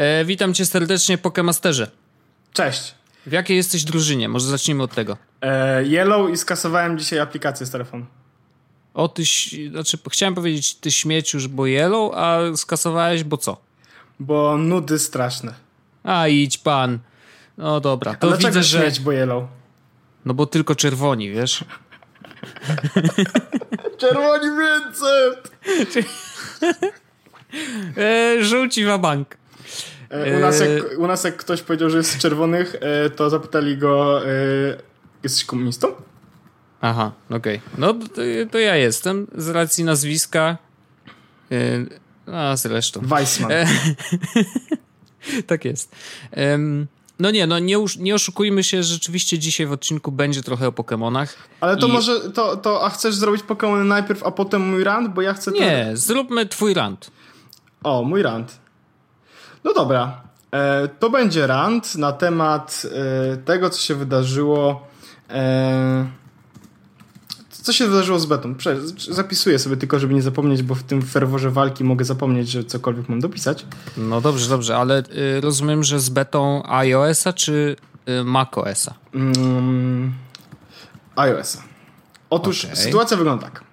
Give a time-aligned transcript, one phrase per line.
[0.00, 1.90] E, witam cię serdecznie, Pokemasterze.
[2.52, 2.94] Cześć.
[3.26, 4.28] W jakiej jesteś drużynie?
[4.28, 5.16] Może zacznijmy od tego.
[5.40, 8.06] E, yellow i skasowałem dzisiaj aplikację z telefonu.
[8.94, 9.22] O, ty,
[9.70, 13.56] znaczy chciałem powiedzieć ty śmieć już, bo yellow, a skasowałeś, bo co?
[14.20, 15.54] Bo nudy straszne.
[16.04, 16.98] A, idź pan.
[17.58, 18.80] No dobra, to a widzę, że...
[18.80, 19.44] śmieć, bo yellow?
[20.24, 21.64] No bo tylko czerwoni, wiesz?
[24.00, 25.30] czerwoni więcej!
[27.96, 29.34] e, żółci wa bank.
[29.34, 29.39] E,
[30.36, 33.30] u, nas jak, e, u nas jak ktoś powiedział, że jest z czerwonych, e, to
[33.30, 34.20] zapytali go,
[35.22, 35.88] jesteś komunistą?
[36.80, 37.56] Aha, okej.
[37.56, 37.60] Okay.
[37.78, 40.58] No to, to, ja jestem z racji nazwiska.
[42.26, 43.00] A zresztą.
[43.00, 43.50] Weissman.
[45.46, 45.96] tak jest.
[47.20, 51.26] No nie, no nie, nie oszukujmy się, rzeczywiście dzisiaj w odcinku będzie trochę o Pokémonach.
[51.60, 51.92] Ale to i...
[51.92, 55.14] może, to, to, a chcesz zrobić Pokémony najpierw, a potem mój rant?
[55.14, 55.50] Bo ja chcę...
[55.50, 55.96] Nie, ten...
[55.96, 57.10] zróbmy twój rant.
[57.82, 58.58] O, mój rant.
[59.64, 60.30] No dobra.
[60.52, 62.82] E, to będzie rant na temat
[63.32, 64.86] e, tego, co się wydarzyło.
[65.30, 66.06] E,
[67.50, 68.54] co się wydarzyło z betą?
[69.10, 73.08] Zapisuję sobie tylko, żeby nie zapomnieć, bo w tym ferworze walki mogę zapomnieć, że cokolwiek
[73.08, 73.66] mam dopisać.
[73.96, 75.02] No dobrze, dobrze, ale
[75.40, 77.76] rozumiem, że z betą iOS-a czy
[78.24, 78.94] macOS-a?
[79.14, 80.12] Mm,
[81.16, 81.62] iOS-a.
[82.30, 82.76] Otóż okay.
[82.76, 83.64] sytuacja wygląda tak.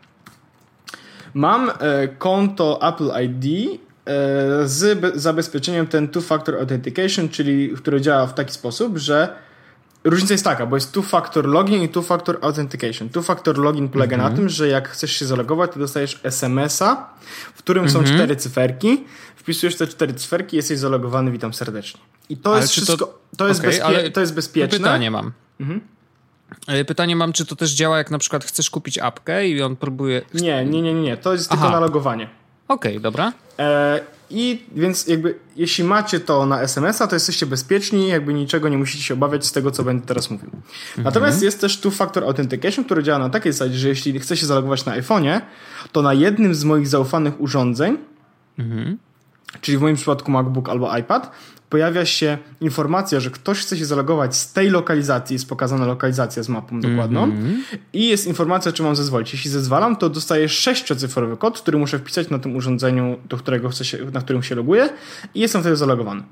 [1.33, 1.71] Mam
[2.19, 3.79] konto Apple ID
[4.65, 9.35] z zabezpieczeniem ten two-factor authentication, czyli które działa w taki sposób, że
[10.03, 13.09] różnica jest taka, bo jest two-factor login i two-factor authentication.
[13.09, 14.19] Two-factor login polega -hmm.
[14.19, 14.41] na mhm.
[14.41, 17.09] tym, że jak chcesz się zalogować, to dostajesz SMS-a,
[17.53, 17.91] w którym -hmm.
[17.91, 18.17] są mhm.
[18.17, 19.03] cztery cyferki.
[19.35, 22.01] Wpisujesz te cztery cyferki, jesteś zalogowany, witam serdecznie.
[22.29, 24.77] I to ale jest wszystko, to, to, jest, okay, bezpie to jest bezpieczne.
[24.77, 25.31] Pytanie mam.
[25.59, 25.81] Mhm.
[26.67, 29.75] E, pytanie mam, czy to też działa, jak na przykład chcesz kupić apkę i on
[29.75, 30.21] próbuje...
[30.33, 31.17] Nie, nie, nie, nie.
[31.17, 31.61] To jest Aha.
[31.61, 32.29] tylko na logowanie.
[32.67, 33.33] Okej, okay, dobra.
[33.59, 38.77] E, I więc jakby jeśli macie to na SMS-a, to jesteście bezpieczni, jakby niczego nie
[38.77, 40.49] musicie się obawiać z tego, co będę teraz mówił.
[40.49, 41.03] Mhm.
[41.03, 45.01] Natomiast jest też two-factor authentication, który działa na takiej zasadzie, że jeśli chcecie zalogować na
[45.01, 45.41] iPhone'ie,
[45.91, 47.97] to na jednym z moich zaufanych urządzeń,
[48.59, 48.97] mhm.
[49.61, 51.31] Czyli w moim przypadku MacBook albo iPad,
[51.69, 56.49] pojawia się informacja, że ktoś chce się zalogować z tej lokalizacji, jest pokazana lokalizacja z
[56.49, 57.77] mapą dokładną mm -hmm.
[57.93, 59.33] i jest informacja, czy mam zezwolić.
[59.33, 63.85] Jeśli zezwalam, to dostaję sześciocyfrowy kod, który muszę wpisać na tym urządzeniu, do którego chcę
[63.85, 64.89] się, na którym się loguję
[65.35, 66.23] i jestem wtedy zalogowany.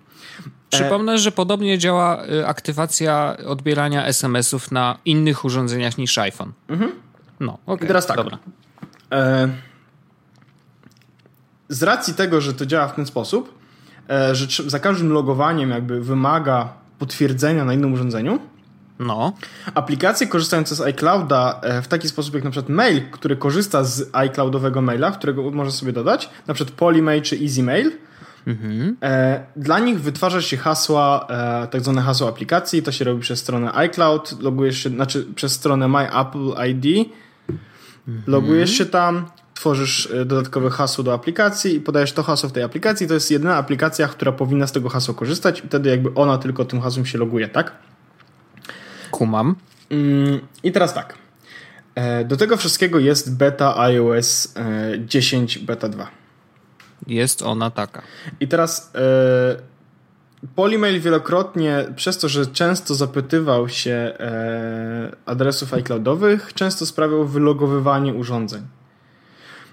[0.70, 1.18] Przypomnę, e...
[1.18, 6.52] że podobnie działa y, aktywacja odbierania SMS-ów na innych urządzeniach niż iPhone.
[6.68, 6.92] Mhm.
[7.40, 7.76] No, okej.
[7.76, 7.88] Okay.
[7.88, 8.18] Teraz tak.
[8.18, 8.38] Dobra.
[9.12, 9.50] E...
[11.70, 13.66] Z racji tego, że to działa w ten sposób,
[14.10, 18.40] E, że za każdym logowaniem jakby wymaga potwierdzenia na innym urządzeniu.
[19.00, 19.34] No.
[19.74, 24.10] Aplikacje korzystające z iClouda e, w taki sposób jak na przykład mail, który korzysta z
[24.14, 27.92] iCloudowego maila, którego można sobie dodać, na przykład Polymail czy EasyMail,
[28.48, 28.98] mhm.
[29.04, 31.28] E, dla nich wytwarza się hasła,
[31.72, 35.88] tak zwane hasło aplikacji, to się robi przez stronę iCloud, logujesz się, znaczy przez stronę
[35.88, 37.10] My Apple ID,
[38.10, 38.24] mhm.
[38.28, 42.64] logujesz się tam, tworzysz e, dodatkowe hasło do aplikacji i podajesz to hasło w tej
[42.64, 43.08] aplikacji.
[43.08, 46.66] To jest jedyna aplikacja, która powinna z tego hasła korzystać i wtedy jakby ona tylko
[46.66, 47.72] tym hasłem się loguje, tak?
[49.12, 49.56] Kumam.
[49.90, 51.18] Mm, I teraz tak.
[51.96, 54.54] E, do tego wszystkiego jest beta iOS
[55.06, 56.08] 10 e, beta 2.
[57.08, 58.02] Jest ona taka.
[58.40, 58.92] I teraz
[60.56, 64.14] Polymail wielokrotnie, przez to, że często zapytywał się
[65.26, 68.62] adresów iCloudowych, często sprawiał wylogowywanie urządzeń.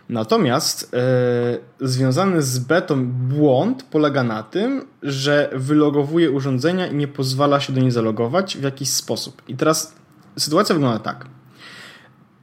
[0.09, 7.61] Natomiast e, związany z betą błąd polega na tym, że wylogowuje urządzenia i nie pozwala
[7.61, 9.43] się do niej zalogować w jakiś sposób.
[9.49, 9.95] I teraz
[10.39, 11.27] sytuacja wygląda tak.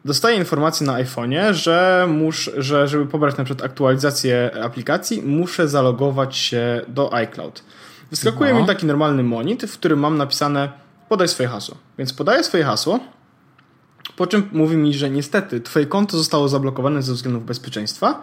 [0.06, 6.38] Dostaję informację na iPhone'ie, że, mus, że żeby pobrać na przykład aktualizację aplikacji, muszę zalogować
[6.38, 7.64] się do iCloud.
[8.10, 8.60] Wyskakuje no.
[8.60, 10.72] mi taki normalny monit, w którym mam napisane
[11.10, 11.78] podaj swoje hasło.
[11.98, 13.00] Więc podaję swoje hasło,
[14.20, 18.22] po czym mówi mi, że niestety twoje konto zostało zablokowane ze względów bezpieczeństwa.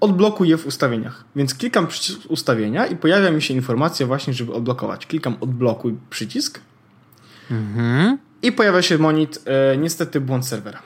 [0.00, 1.24] Odblokuję w ustawieniach.
[1.36, 5.06] Więc klikam przycisk ustawienia i pojawia mi się informacja właśnie, żeby odblokować.
[5.06, 6.60] Klikam odblokuj przycisk.
[7.50, 8.18] Mhm.
[8.42, 10.82] I pojawia się monit e, niestety błąd serwera.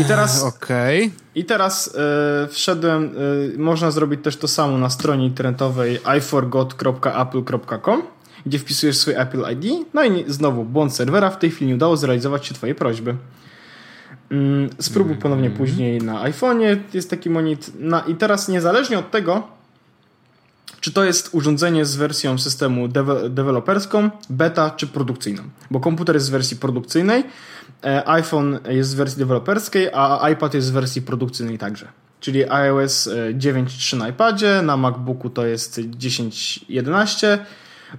[0.00, 1.10] I teraz, okay.
[1.34, 3.14] i teraz e, wszedłem,
[3.54, 8.02] e, można zrobić też to samo na stronie internetowej iforgot.apple.com
[8.46, 11.96] gdzie wpisujesz swój Apple ID, no i znowu błąd serwera, w tej chwili nie udało
[11.96, 13.14] zrealizować się Twojej prośby.
[14.30, 15.22] Mm, spróbuj -hmm.
[15.22, 17.80] ponownie później na iPhone'ie, jest taki monit.
[17.80, 19.58] Na, I teraz niezależnie od tego,
[20.80, 25.42] czy to jest urządzenie z wersją systemu dewe deweloperską, beta czy produkcyjną.
[25.70, 27.24] Bo komputer jest z wersji produkcyjnej,
[27.84, 31.88] e, iPhone jest z wersji deweloperskiej, a iPad jest z wersji produkcyjnej także.
[32.20, 37.38] czyli iOS 9.3 na iPadzie, na MacBooku to jest 10.11,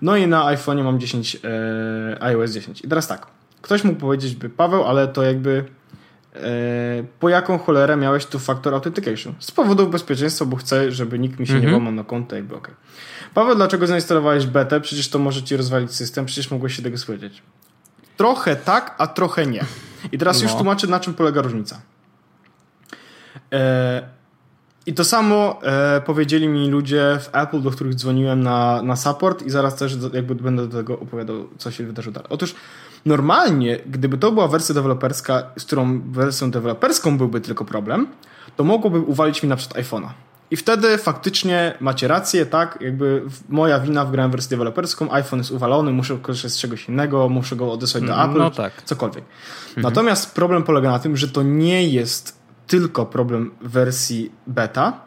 [0.02, 2.82] no i na iPhone'ie mam 10, e, iOS 10.
[2.82, 3.28] I teraz tak,
[3.62, 5.66] ktoś mógł powiedzieć by Paweł, ale to jakby
[6.36, 6.40] e,
[7.20, 9.34] po jaką cholerę miałeś tu Factor Authentication?
[9.40, 11.72] Z powodu bezpieczeństwa, bo chcę, żeby nikt mi się mhm.
[11.72, 12.72] nie łamał na konto, jakby ok.
[13.34, 14.82] Paweł, dlaczego zainstalowałeś betę?
[14.82, 17.42] Przecież to może ci rozwalić system, przecież mogłeś się tego spodziewać.
[18.18, 19.66] Trochę tak, a trochę nie.
[20.12, 20.44] I teraz no.
[20.44, 21.82] już tłumaczę, na czym polega różnica.
[23.54, 24.19] E,
[24.86, 29.46] I to samo e, powiedzieli mi ludzie w Apple, do których dzwoniłem na, na support
[29.46, 32.28] i zaraz też jakby będę do tego opowiadał, co się wydarzyło dalej.
[32.30, 32.56] Otóż
[33.06, 38.08] normalnie, gdyby to była wersja deweloperska, z którą wersją deweloperską byłby tylko problem,
[38.56, 40.10] to mogłoby uwalić mi na przykład iPhone'a.
[40.52, 42.78] I wtedy faktycznie macie rację, tak?
[42.82, 47.56] Jakby moja wina, wgrałem wersję deweloperską, iPhone jest uwalony, muszę korzystać z czegoś innego, muszę
[47.56, 48.84] go odesłać do mm, Apple, no tak.
[48.84, 49.24] cokolwiek.
[49.68, 49.84] Mhm.
[49.84, 52.39] Natomiast problem polega na tym, że to nie jest
[52.70, 55.02] tylko problem wersji beta,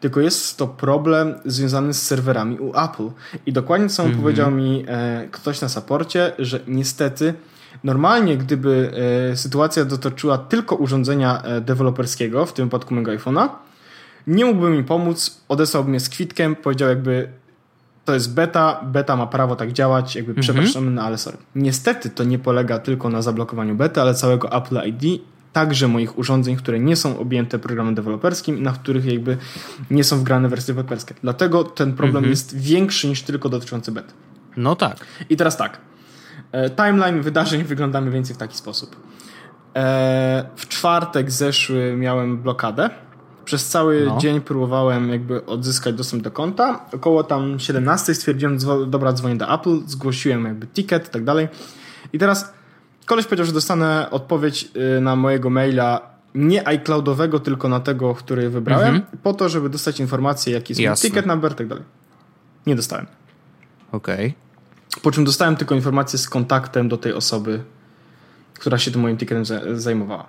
[0.00, 3.10] tylko jest to problem związany z serwerami u Apple.
[3.46, 4.20] I dokładnie co mhm.
[4.20, 7.34] powiedział mi e, ktoś na saporcie, że niestety
[7.84, 8.92] normalnie gdyby
[9.32, 13.48] e, sytuacja dotyczyła tylko urządzenia e, deweloperskiego, w tym wypadku mego iPhone'a,
[14.26, 17.28] nie mógłby mi pomóc, odesłał mnie z kwitkiem, powiedział jakby
[18.04, 20.42] to jest beta, beta ma prawo tak działać, jakby mhm.
[20.42, 21.36] przepraszamy, no ale sorry.
[21.54, 26.56] Niestety to nie polega tylko na zablokowaniu bety, ale całego Apple ID, także moich urządzeń,
[26.56, 29.36] które nie są objęte programem deweloperskim i na których jakby
[29.90, 31.14] nie są wgrane wersje deweloperskie.
[31.22, 32.30] Dlatego ten problem mhm.
[32.30, 34.12] jest większy niż tylko dotyczący bety.
[34.56, 34.96] No tak.
[35.30, 35.80] I teraz tak.
[36.52, 38.96] E, timeline wydarzeń wygląda mniej więcej w taki sposób.
[39.76, 42.90] E, w czwartek zeszły miałem blokadę
[43.44, 44.18] przez cały no.
[44.18, 46.86] dzień próbowałem jakby odzyskać dostęp do konta.
[46.92, 51.48] Około tam 17 stwierdziłem, dobra, dzwonię do Apple, zgłosiłem jakby ticket i tak dalej.
[52.12, 52.52] I teraz
[53.06, 58.50] koleś powiedział, że dostanę odpowiedź y, na mojego maila nie iCloudowego, tylko na tego, który
[58.50, 59.18] wybrałem, mhm.
[59.22, 61.08] po to, żeby dostać informację, jaki jest Jasne.
[61.08, 61.84] mój ticket number i tak dalej.
[62.66, 63.06] Nie dostałem.
[63.92, 64.26] Okej.
[64.26, 65.02] Okay.
[65.02, 67.62] Po czym dostałem tylko informację z kontaktem do tej osoby,
[68.54, 69.44] która się tym moim ticketem
[69.78, 70.26] zajmowała.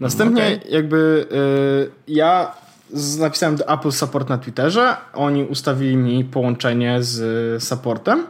[0.00, 0.70] Następnie okay.
[0.70, 1.26] jakby
[2.08, 2.52] y, ja
[3.18, 8.26] napisałem do Apple Support na Twitterze, oni ustawili mi połączenie z supportem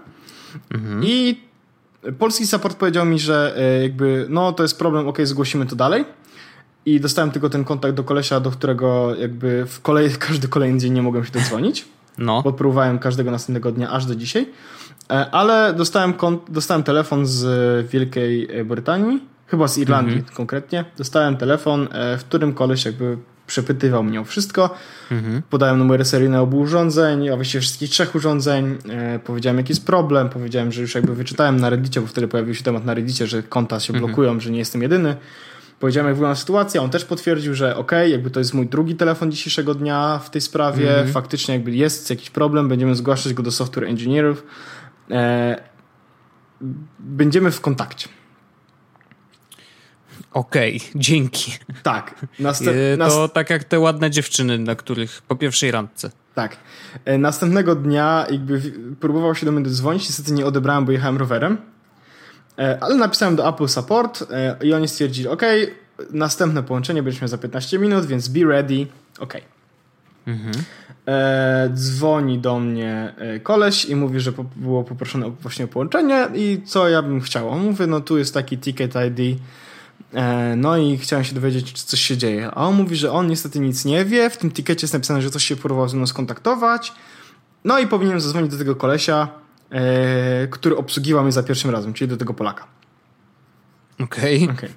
[0.74, 1.04] mhm.
[1.04, 1.40] i
[2.18, 6.04] polski support powiedział mi, że y, jakby no to jest problem, ok, zgłosimy to dalej.
[6.86, 10.92] I dostałem tylko ten kontakt do kolesia, do którego jakby w kolej, każdy kolejny dzień
[10.92, 11.86] nie mogłem się dodzwonić.
[12.18, 12.42] No.
[12.42, 14.50] Bo próbowałem każdego następnego dnia aż do dzisiaj.
[15.10, 16.14] E, ale dostałem,
[16.48, 20.36] dostałem telefon z Wielkiej Brytanii chyba z Irlandii mhm.
[20.36, 24.74] konkretnie, dostałem telefon, e, w którym koleś jakby przepytywał mnie o wszystko.
[25.10, 25.42] Mhm.
[25.50, 28.78] Podałem numery seryjne obu urządzeń, a właściwie wszystkich trzech urządzeń.
[28.90, 30.28] E, powiedziałem, jaki jest problem.
[30.28, 33.42] Powiedziałem, że już jakby wyczytałem na Reddicie, bo wtedy pojawił się temat na Reddicie, że
[33.42, 34.06] konta się mhm.
[34.06, 35.16] blokują, że nie jestem jedyny.
[35.80, 36.82] Powiedziałem, jak wygląda sytuacja.
[36.82, 40.40] On też potwierdził, że ok, jakby to jest mój drugi telefon dzisiejszego dnia w tej
[40.40, 40.90] sprawie.
[40.90, 41.12] Mhm.
[41.12, 44.46] Faktycznie jakby jest jakiś problem, będziemy zgłaszać go do software engineerów.
[45.10, 45.56] E,
[46.98, 48.08] będziemy w kontakcie.
[50.34, 51.52] Okej, okay, dzięki.
[51.82, 52.26] Tak.
[52.38, 56.10] Następ, to tak jak te ładne dziewczyny, na których po pierwszej randce.
[56.34, 56.56] Tak.
[57.04, 58.60] E, następnego dnia jakby
[59.00, 61.58] próbował się do mnie dodzwonić, niestety nie odebrałem, bo jechałem rowerem.
[62.58, 65.42] E, ale napisałem do Apple Support e, i oni stwierdzili, ok,
[66.10, 68.86] następne połączenie będziemy za 15 minut, więc be ready.
[69.18, 69.34] Ok.
[70.26, 70.54] Mhm.
[71.08, 76.88] E, dzwoni do mnie koleś i mówi, że było poproszone właśnie o połączenie i co
[76.88, 77.58] ja bym chciał.
[77.58, 79.36] Mówię, no tu jest taki ticket ID E,
[80.56, 82.50] no i chciałem się dowiedzieć, czy coś się dzieje.
[82.54, 84.30] A on mówi, że on niestety nic nie wie.
[84.30, 86.92] W tym tikecie jest napisane, że coś się próbował ze mną skontaktować.
[87.64, 89.28] No i powinienem zadzwonić do tego kolesia,
[89.70, 92.66] e, który obsługiwał mnie za pierwszym razem, czyli do tego Polaka.
[94.00, 94.44] Okej.
[94.44, 94.54] Okay.
[94.54, 94.70] okay.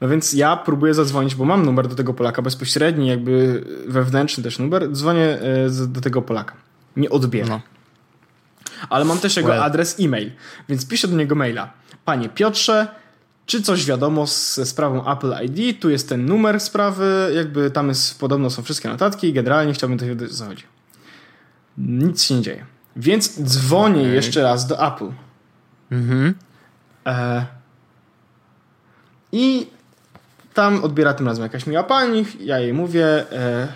[0.00, 4.58] No więc ja próbuję zadzwonić, bo mam numer do tego Polaka, bezpośredni, jakby wewnętrzny też
[4.58, 4.92] numer.
[4.92, 6.54] Dzwonię e, do tego Polaka.
[6.96, 7.48] Nie odbiera.
[7.48, 7.60] No.
[8.88, 9.62] Ale mam też jego well.
[9.62, 10.32] adres e-mail,
[10.68, 11.72] więc piszę do niego maila.
[12.04, 12.88] Panie Piotrze,
[13.48, 18.20] czy coś wiadomo ze sprawą Apple ID, tu jest ten numer sprawy, jakby tam jest,
[18.20, 20.64] podobno są wszystkie notatki i generalnie chciałbym dowiedzieć, o co chodzi.
[21.78, 22.66] Nic się nie dzieje.
[22.96, 24.14] Więc dzwonię okay.
[24.14, 25.10] jeszcze raz do Apple.
[25.90, 26.34] Mhm.
[27.06, 27.46] E...
[29.32, 29.66] I
[30.54, 33.68] tam odbiera tym razem jakaś miła pani, ja jej mówię, e...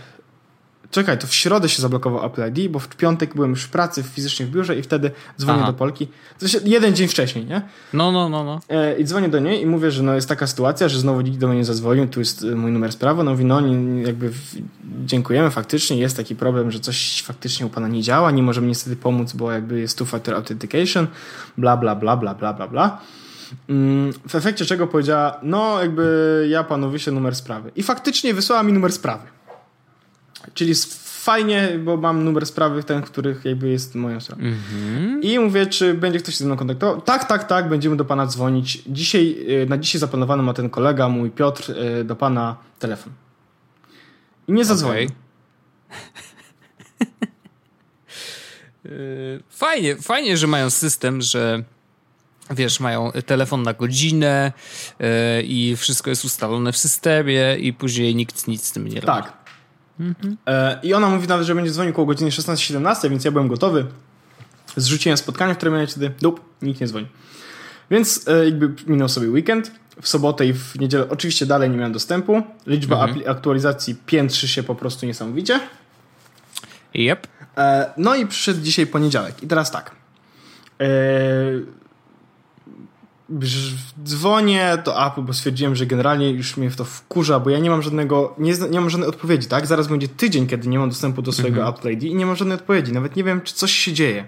[0.93, 4.03] Czekaj, to w środę się zablokował Apple ID, bo w piątek byłem już w pracy
[4.03, 5.73] fizycznie w biurze i wtedy dzwonię Aha.
[5.73, 6.09] do Polki.
[6.39, 7.63] To się jeden dzień wcześniej, nie?
[7.93, 8.61] No, no, no, no.
[8.69, 11.39] E, I dzwonię do niej i mówię, że no jest taka sytuacja, że znowu nikt
[11.39, 13.25] do mnie nie zadzwonił, tu jest e, mój numer sprawy.
[13.25, 13.61] No mówi, no
[14.07, 14.31] jakby
[15.05, 18.97] dziękujemy, faktycznie jest taki problem, że coś faktycznie u pana nie działa, nie możemy niestety
[18.97, 21.07] pomóc, bo jakby jest two-factor authentication,
[21.59, 23.01] bla, bla, bla, bla, bla, bla, bla.
[23.69, 27.71] Mm, w efekcie czego powiedziała, no jakby ja panu wyślę numer sprawy.
[27.77, 29.25] I faktycznie wysłała mi numer sprawy.
[30.55, 34.43] Czyli fajnie, bo mam numer sprawy, ten, których jakby jest moją stroną.
[35.23, 37.01] I mówię, czy będzie ktoś się ze mną kontaktował?
[37.01, 38.83] Tak, tak, tak, będziemy do pana dzwonić.
[38.87, 43.13] Dzisiaj, y, na dzisiaj zaplanowany ma ten kolega, mój Piotr, y, do pana telefon.
[44.49, 45.05] I nie zadzwonił.
[45.05, 45.23] Okej.
[48.85, 51.63] Yy, Fajnie, fajnie, że mają system, że
[52.51, 54.53] wiesz, mają telefon na godzinę
[54.99, 55.07] yy,
[55.43, 59.07] i wszystko jest ustalone w systemie i później nikt nic z tym nie robi.
[59.07, 59.42] Tak.
[60.47, 63.87] E, I ona mówi nawet, że będzie dzwonił koło godziny 16-17, więc ja byłem gotowy.
[64.77, 66.13] Zrzuciłem spotkanie, które miałem wtedy.
[66.21, 67.07] Dup, nikt nie dzwoni.
[67.91, 69.71] Więc e, jakby minął sobie weekend.
[70.03, 72.43] W sobotę i w niedzielę oczywiście dalej nie miałem dostępu.
[72.67, 75.61] Liczba apli- aktualizacji piętrzy się po prostu niesamowicie.
[76.95, 77.27] Yep.
[77.57, 79.43] E, no i przyszedł dzisiaj poniedziałek.
[79.43, 79.91] I teraz tak.
[84.05, 87.71] Dzwonię do Apple, bo stwierdziłem, że generalnie już mnie w to wkurza, bo ja nie
[87.71, 89.67] mam żadnego, nie, nie mam żadnej odpowiedzi, tak?
[89.67, 92.55] Zaraz będzie tydzień, kiedy nie mam dostępu do swojego Apple ID i nie mam żadnej
[92.59, 92.93] odpowiedzi.
[92.93, 94.25] Nawet nie wiem, czy coś się dzieje.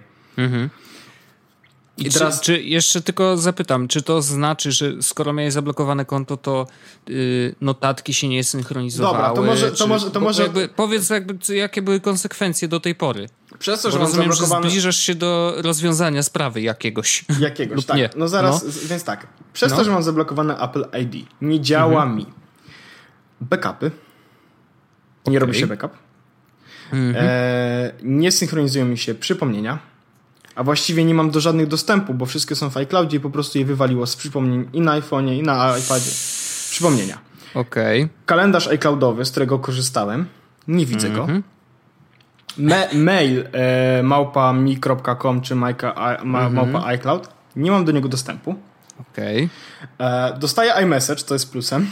[1.98, 6.04] I I czy, teraz- czy jeszcze tylko zapytam, czy to znaczy, że skoro miałeś zablokowane
[6.04, 6.66] konto, to
[7.10, 9.14] y, notatki się nie synchronizowały?
[9.16, 12.80] Dobra, to może- to czy, może- to może- Jakby, powiedz, jakby, jakie były konsekwencje do
[12.80, 13.28] tej pory.
[13.58, 14.70] Przez to, że mam rozumiem, że zablokowane...
[14.70, 17.24] zbliżasz się do rozwiązania sprawy jakiegoś.
[17.40, 17.96] Jakiegoś, tak.
[17.96, 18.10] nie.
[18.16, 18.70] No zaraz, No.
[18.88, 19.26] więc tak.
[19.52, 19.78] Przez No.
[19.78, 22.26] to, że mam zablokowane Apple ID, nie działa mi
[23.40, 23.90] backupy.
[25.26, 25.92] Nie robi się backup.
[27.14, 29.78] E, nie synchronizują mi się przypomnienia.
[30.54, 33.58] A właściwie nie mam do żadnych dostępu, bo wszystkie są w iCloudzie i po prostu
[33.58, 36.10] je wywaliło z przypomnień i na iPhone'ie, i na iPadzie.
[36.70, 37.18] Przypomnienia.
[37.54, 38.08] Okej.
[38.26, 40.26] Kalendarz iCloudowy, z którego korzystałem,
[40.68, 41.26] nie widzę go.
[42.58, 48.54] Me mail e, małpa mi.com czy majka, ma, małpa iCloud, nie mam do niego dostępu.
[49.00, 49.48] Okej.
[50.00, 51.86] E, dostaję iMessage, to jest plusem.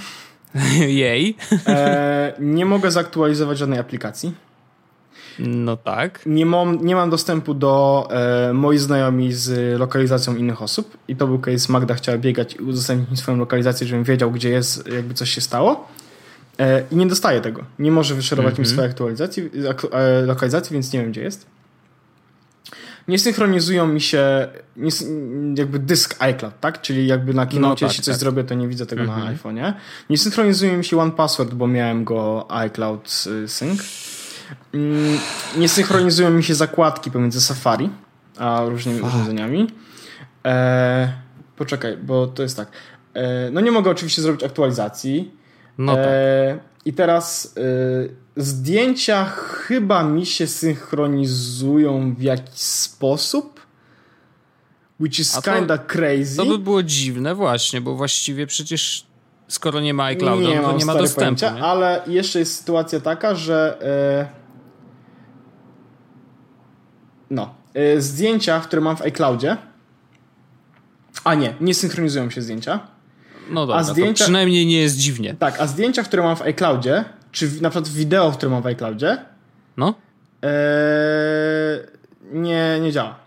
[1.05, 1.37] Jej.
[1.67, 4.35] E, nie mogę zaktualizować żadnej aplikacji.
[5.39, 6.21] No tak.
[6.27, 10.97] Nie mam, nie mam dostępu do e, moich znajomi z lokalizacją innych osób.
[11.09, 14.89] I to był case, Magda chciała biegać i udostępnić swoją lokalizację, żebym wiedział, gdzie jest,
[14.89, 15.89] jakby coś się stało.
[16.59, 17.65] E, I nie dostaję tego.
[17.79, 21.47] Nie może wyszerować mi swojej aktualizacji, ak, e, lokalizacji, więc nie wiem, gdzie jest.
[23.09, 24.91] Nie synchronizują mi się nie,
[25.55, 26.81] jakby dysk iCloud, tak?
[26.81, 28.21] Czyli jakby na Keynote, No tak, jeśli coś tak.
[28.21, 29.73] zrobię, to nie widzę tego na iPhone'ie.
[30.11, 33.83] Nie synchronizuje mi się One Password, bo miałem go iCloud y, Sync.
[34.75, 35.19] Mm,
[35.57, 37.91] Nie synchronizują mi się zakładki pomiędzy Safari
[38.39, 39.67] a różnymi urządzeniami.
[40.47, 41.13] E,
[41.57, 42.69] poczekaj, bo to jest tak.
[43.15, 45.31] E, no nie mogę oczywiście zrobić aktualizacji.
[45.79, 46.05] No tak.
[46.07, 53.67] E, I teraz e, zdjęcia chyba mi się synchronizują w jakiś sposób.
[55.01, 56.37] Which is to- kinda crazy.
[56.37, 59.07] To by było dziwne właśnie, bo właściwie przecież
[59.49, 61.41] skoro nie ma iClouda, nie no to nie ma dostępu.
[61.41, 61.63] pojęcia, nie?
[61.63, 64.29] ale jeszcze jest sytuacja taka, że e,
[67.31, 69.57] no, e, zdjęcia, które mam w iCloudzie
[71.25, 72.81] a nie, nie synchronizują się zdjęcia.
[73.53, 75.35] No dobra, zdjęcia- to przynajmniej nie jest dziwnie.
[75.39, 79.19] Tak, a zdjęcia, które mam w iCloudzie, czy na przykład wideo, które mam w iCloudzie,
[79.77, 79.95] No?
[80.45, 80.49] e,
[82.33, 83.23] nie, nie działa.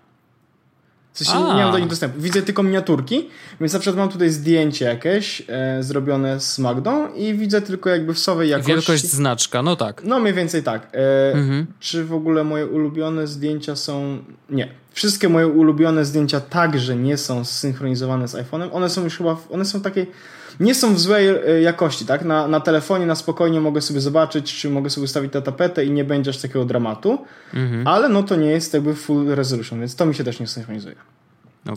[1.13, 1.55] W sensie A.
[1.57, 2.21] nie mam do nich dostępu.
[2.21, 3.29] Widzę tylko miniaturki,
[3.61, 8.13] więc na przykład mam tutaj zdjęcie jakieś e, zrobione z Magdą i widzę tylko jakby
[8.13, 8.71] w sowej jakości.
[8.71, 10.01] Wielkość znaczka, no tak.
[10.03, 10.87] No mniej więcej tak.
[10.93, 11.65] E, Mhm.
[11.79, 14.17] Czy w ogóle moje ulubione zdjęcia są...
[14.49, 14.67] Nie.
[14.95, 18.69] Wszystkie moje ulubione zdjęcia także nie są zsynchronizowane z iPhone'em.
[18.71, 19.37] One są już chyba...
[19.51, 20.11] One są takiej...
[20.59, 22.25] Nie są w złej e, jakości, tak?
[22.25, 25.91] Na, na telefonie na spokojnie mogę sobie zobaczyć, czy mogę sobie ustawić tę tapetę i
[25.91, 27.25] nie będzie aż takiego dramatu.
[27.53, 27.87] Mhm.
[27.87, 30.95] Ale no to nie jest jakby full resolution, więc to mi się też nie synchronizuje.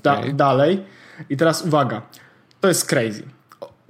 [0.02, 0.34] Da, Okej.
[0.34, 0.84] dalej.
[1.30, 2.02] I teraz uwaga.
[2.60, 3.22] To jest crazy.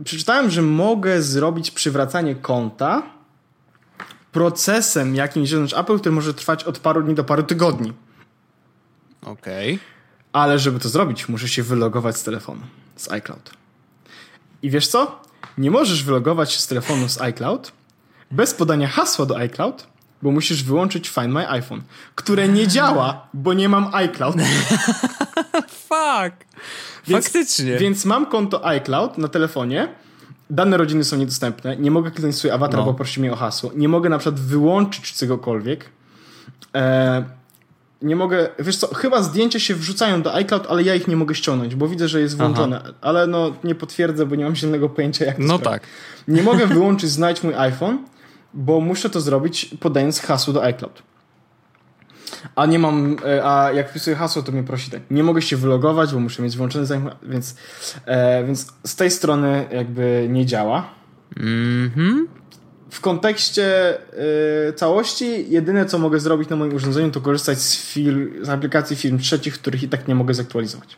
[0.04, 3.02] Przeczytałem, że mogę zrobić przywracanie konta
[4.32, 7.92] procesem jakimś wewnątrz Apple, który może trwać od paru dni do paru tygodni.
[9.22, 9.78] Okej.
[10.32, 12.60] Ale żeby to zrobić, muszę się wylogować z telefonu,
[12.96, 13.50] z iCloud.
[14.62, 15.22] I wiesz co?
[15.58, 17.72] Nie możesz wylogować się z telefonu z iCloud
[18.30, 19.86] bez podania hasła do iCloud,
[20.22, 21.82] bo musisz wyłączyć Find My iPhone,
[22.14, 24.36] które nie działa, bo nie mam iCloud.
[25.88, 26.36] Fuck!
[27.06, 27.76] Więc- Faktycznie.
[27.78, 29.88] Więc mam konto iCloud na telefonie.
[30.50, 31.76] Dane rodziny są niedostępne.
[31.76, 32.86] Nie mogę kliknąć swój awatar, No.
[32.86, 33.70] bo prosi mnie o hasło.
[33.74, 35.84] Nie mogę na przykład wyłączyć czegokolwiek.
[36.74, 37.24] E,
[38.02, 41.34] nie mogę, wiesz co, chyba zdjęcia się wrzucają do iCloud, ale ja ich nie mogę
[41.34, 42.82] ściągnąć, bo widzę, że jest włączone.
[43.00, 45.82] Ale no nie potwierdzę, bo nie mam zielonego pojęcia jak to No tak.
[46.28, 47.98] Nie mogę wyłączyć znajdź mój iPhone,
[48.54, 51.02] bo muszę to zrobić podając hasło do iCloud.
[52.54, 55.00] A nie mam, e, a jak wpisuję hasło, to mnie prosi tak.
[55.10, 57.56] Nie mogę się wylogować, bo muszę mieć włączony znajdź, więc,
[58.06, 60.90] e, więc z tej strony jakby nie działa.
[61.36, 62.28] Mhm.
[62.90, 63.98] W kontekście
[64.68, 68.96] y, całości, jedyne co mogę zrobić na moim urządzeniu, to korzystać z, fir- z aplikacji
[68.96, 70.96] firm trzecich, których i tak nie mogę zaktualizować.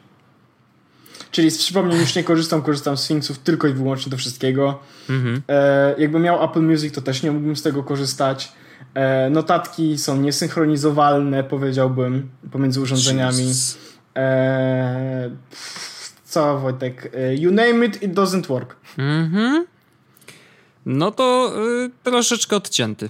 [1.31, 4.79] Czyli przypomnę, już nie korzystam, korzystam z Sphinxów tylko i wyłącznie do wszystkiego.
[5.11, 5.43] Mhm.
[5.49, 8.53] E, jakbym miał Apple Music, to też nie mógłbym z tego korzystać.
[8.95, 13.53] E, notatki są niesynchronizowalne, powiedziałbym, pomiędzy urządzeniami.
[14.17, 15.31] E,
[16.25, 17.13] co, Wojtek?
[17.15, 18.77] E, you name it, it doesn't work.
[18.99, 19.67] Mhm.
[20.87, 21.53] No to
[21.85, 23.09] y, troszeczkę odcięty.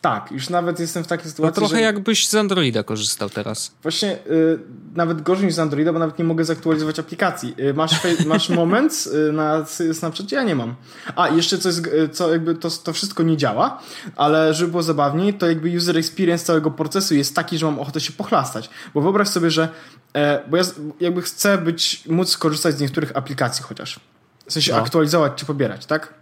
[0.00, 1.62] Tak, już nawet jestem w takiej sytuacji.
[1.62, 1.82] No trochę że...
[1.82, 3.72] jakbyś z Androida korzystał teraz.
[3.82, 4.58] Właśnie y,
[4.94, 7.54] nawet gorzej niż z Androida, bo nawet nie mogę zaktualizować aplikacji.
[7.60, 10.36] Y, masz, masz moment y, na Snapchacie?
[10.36, 10.74] Ja nie mam.
[11.16, 13.82] A, jeszcze coś, y, co jakby to, to wszystko nie działa,
[14.16, 18.00] ale żeby było zabawniej, to jakby user experience całego procesu jest taki, że mam ochotę
[18.00, 18.70] się pochlastać.
[18.94, 19.68] Bo wyobraź sobie, że
[20.14, 20.62] e, bo ja
[21.00, 24.00] jakby chcę być, móc korzystać z niektórych aplikacji chociaż.
[24.46, 24.78] W sensie no.
[24.78, 26.14] aktualizować czy pobierać, tak?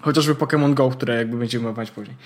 [0.00, 2.16] Chociażby Pokémon Go, które jakby będziemy omawiać później.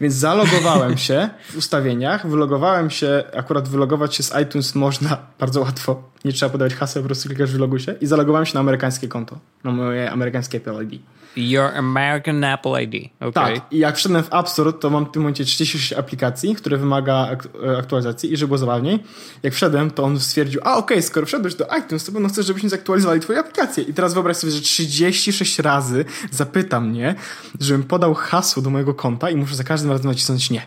[0.00, 6.02] Więc zalogowałem się w ustawieniach, wylogowałem się, akurat wylogować się z iTunes można bardzo łatwo.
[6.24, 9.38] Nie trzeba podawać hasła, po prostu klikasz wyloguj się i zalogowałem się na amerykańskie konto,
[9.64, 11.02] na moje amerykańskie Apple ID.
[11.36, 13.10] Your American Apple ID.
[13.20, 13.32] Okay.
[13.32, 16.76] Tak, i jak wszedłem w App Store, to mam w tym momencie 36 aplikacji, które
[16.76, 17.28] wymaga
[17.64, 19.02] e, aktualizacji i żeby było zabawniej,
[19.42, 22.46] jak wszedłem, to on stwierdził, a okej, okay, skoro wszedłeś do iTunes, to pewno chcesz,
[22.46, 23.84] żebyśmy zaktualizowali twoje aplikacje.
[23.84, 27.14] I teraz wyobraź sobie, że 36 razy zapyta mnie,
[27.60, 30.66] żebym podał hasło do mojego konta i muszę za każdym razem nacisnąć nie.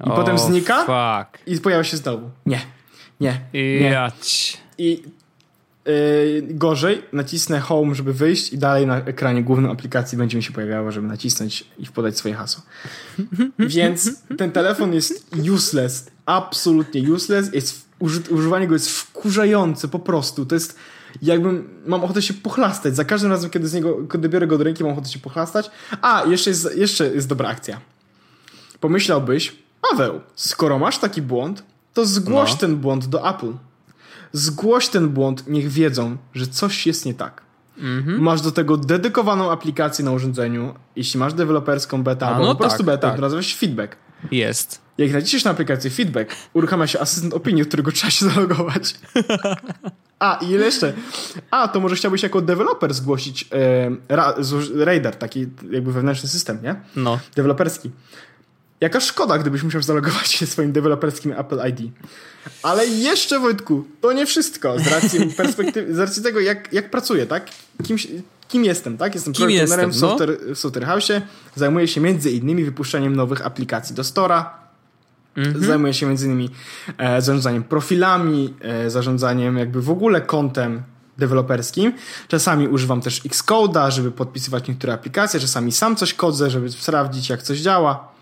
[0.00, 1.46] I oh, potem znika fuck.
[1.46, 2.30] i pojawia się znowu.
[2.46, 2.60] Nie.
[3.20, 3.40] Nie.
[3.52, 4.10] nie.
[4.78, 5.17] I Yy,
[6.42, 10.92] gorzej, nacisnę home, żeby wyjść i dalej na ekranie głównym aplikacji będzie mi się pojawiało,
[10.92, 12.62] żeby nacisnąć i podać swoje hasło.
[13.58, 17.88] Więc ten telefon jest useless, absolutnie useless, jest,
[18.30, 20.46] używanie go jest wkurzające po prostu.
[20.46, 20.76] To jest
[21.22, 22.96] jakbym, mam ochotę się pochlastać.
[22.96, 25.70] Za każdym razem, kiedy z niego, kiedy biorę go do ręki, mam ochotę się pochlastać.
[26.02, 27.80] A, jeszcze jest, jeszcze jest dobra akcja.
[28.80, 29.56] Pomyślałbyś,
[29.90, 31.62] Paweł, skoro masz taki błąd,
[31.94, 32.56] to zgłoś no.
[32.56, 33.52] ten błąd do Apple
[34.32, 37.42] zgłoś ten błąd, niech wiedzą, że coś jest nie tak.
[37.78, 38.22] Mhm.
[38.22, 40.74] Masz do tego dedykowaną aplikację na urządzeniu.
[40.96, 43.20] Jeśli masz deweloperską beta, A, albo no po prostu tak, beta, tak.
[43.20, 43.96] nazywa się feedback.
[44.30, 44.80] Jest.
[44.98, 48.94] Jak naciśniesz na aplikację feedback, uruchamia się asystent opinii, którego trzeba się zalogować.
[50.18, 50.92] A, i jeszcze.
[51.50, 53.90] A, to może chciałbyś jako deweloper zgłosić e,
[54.84, 56.76] Radar, taki jakby wewnętrzny system, nie?
[56.96, 57.18] No.
[57.36, 57.90] Deweloperski.
[58.80, 61.92] Jaka szkoda, gdybyś musiał zalogować się swoim deweloperskim Apple ID.
[62.62, 67.26] Ale jeszcze, Wojtku, to nie wszystko z racji, perspektywy, z racji tego, jak, jak pracuję,
[67.26, 67.46] tak?
[67.84, 67.96] Kim,
[68.48, 69.14] kim jestem, tak?
[69.14, 70.00] Jestem projektonerem w, no?
[70.00, 71.12] software, w Software House.
[71.54, 74.44] Zajmuję się między innymi wypuszczeniem nowych aplikacji do Store'a.
[75.36, 75.64] Mhm.
[75.64, 76.50] Zajmuję się między innymi
[76.98, 80.82] e, zarządzaniem profilami, e, zarządzaniem jakby w ogóle kontem
[81.18, 81.92] deweloperskim.
[82.28, 87.42] Czasami używam też Xcode'a, żeby podpisywać niektóre aplikacje, czasami sam coś kodzę, żeby sprawdzić, jak
[87.42, 88.17] coś działa.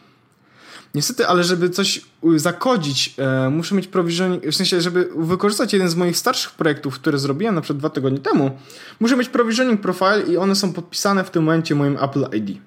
[0.96, 2.00] Niestety, ale żeby coś
[2.36, 7.18] zakodzić, e, muszę mieć provisioning, w sensie, żeby wykorzystać jeden z moich starszych projektów, które
[7.18, 8.58] zrobiłem na przykład dwa tygodnie temu,
[9.00, 12.58] muszę mieć provisioning profile i one są podpisane w tym momencie moim Apple ID.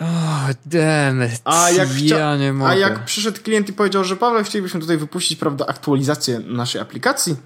[0.00, 1.40] Oh, damn it.
[1.44, 2.70] A jak, ja nie mogę.
[2.70, 7.36] a jak przyszedł klient i powiedział, że Paweł, chcielibyśmy tutaj wypuścić prawda, aktualizację naszej aplikacji,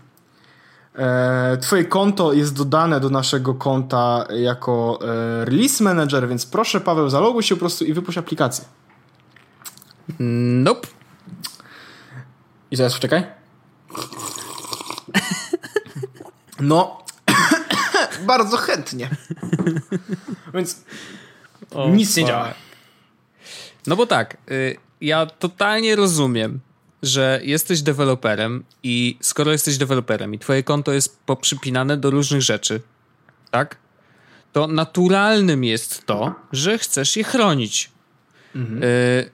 [1.61, 7.43] twoje konto jest dodane do naszego konta jako e, release manager, więc proszę Paweł, zaloguj
[7.43, 8.65] się po prostu i wypuść aplikację.
[10.19, 10.89] Nope.
[12.71, 13.27] I zaraz poczekaj.
[16.61, 17.05] No,
[18.27, 19.11] bardzo chętnie.
[20.55, 20.85] Więc
[21.75, 22.55] o, nic nie działa.
[23.87, 26.61] No bo tak, y, ja totalnie rozumiem
[27.03, 32.81] że jesteś deweloperem i skoro jesteś deweloperem i twoje konto jest poprzypinane do różnych rzeczy,
[33.51, 33.77] tak?
[34.53, 37.91] To naturalnym jest to, że chcesz je chronić.
[38.55, 38.83] Mhm.
[38.83, 39.31] Y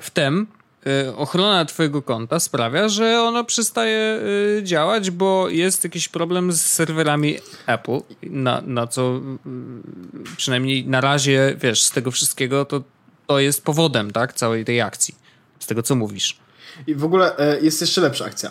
[0.00, 0.46] wtem
[0.86, 4.20] y ochrona twojego konta sprawia, że ono przestaje
[4.58, 11.00] y działać, bo jest jakiś problem z serwerami Apple, na, na co y, przynajmniej na
[11.00, 12.82] razie, wiesz, z tego wszystkiego to,
[13.26, 14.32] to jest powodem, tak?
[14.32, 15.14] Całej tej akcji.
[15.58, 16.43] Z tego, co mówisz.
[16.86, 18.50] I w ogóle e, jest jeszcze lepsza akcja.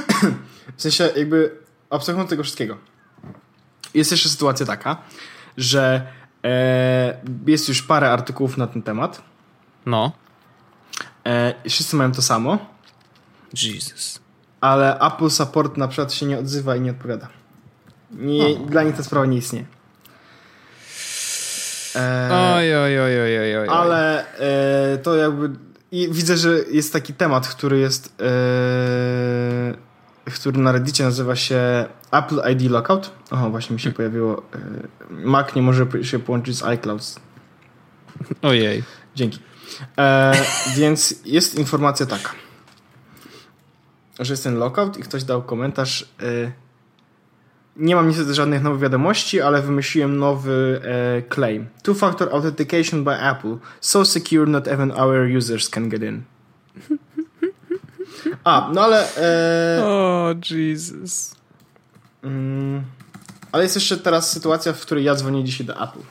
[0.76, 1.56] w sensie jakby
[1.90, 2.78] abstrahując tego wszystkiego.
[3.94, 4.96] Jest jeszcze sytuacja taka,
[5.56, 6.06] że
[6.44, 9.22] e, jest już parę artykułów na ten temat.
[9.86, 10.12] No.
[11.26, 12.58] E, wszyscy mają to samo.
[13.62, 14.20] Jesus.
[14.60, 17.28] Ale Apple Support na przykład się nie odzywa i nie odpowiada.
[18.10, 19.66] Nie, Dla nich ta sprawa nie istnieje.
[21.96, 23.68] E, oj, oj, oj, oj, oj, oj.
[23.68, 25.50] Ale e, to jakby
[25.94, 28.14] i widzę, że jest taki temat, który jest.
[30.26, 33.10] Yy, który na Reddicie nazywa się Apple ID Lockout.
[33.30, 34.38] Oho, właśnie mi się pojawiło.
[34.38, 34.42] y,
[35.10, 37.20] Mac nie może się połączyć z iCloud.
[38.42, 38.82] Ojej.
[39.14, 39.38] Dzięki.
[39.98, 40.32] E,
[40.76, 42.30] więc jest informacja taka,
[44.20, 46.08] że jest ten lockout i ktoś dał komentarz.
[46.22, 46.63] E,
[47.76, 51.66] nie mam niestety żadnych nowych wiadomości, ale wymyśliłem nowy e, claim.
[51.82, 53.56] Two-factor authentication by Apple.
[53.80, 56.22] So secure not even our users can get in.
[58.44, 59.16] A, no ale...
[59.16, 61.34] E, O, Jesus.
[62.22, 62.82] mm,
[63.52, 66.02] ale jest jeszcze teraz sytuacja, w której ja dzwonię dzisiaj do Apple.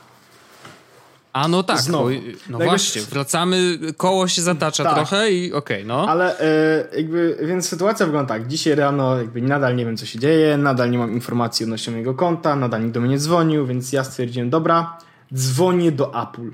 [1.34, 2.04] A no tak, Znowu.
[2.04, 2.10] bo,
[2.48, 4.94] no właśnie, wracamy, koło się zatacza Tak.
[4.94, 6.08] trochę i okej, no.
[6.08, 8.46] Ale e, jakby, więc sytuacja wygląda tak.
[8.48, 12.14] Dzisiaj rano jakby nadal nie wiem, co się dzieje, nadal nie mam informacji odnośnie mojego
[12.14, 14.98] konta, nadal nikt do mnie nie dzwonił, więc ja stwierdziłem, dobra,
[15.34, 16.48] dzwonię do Apple.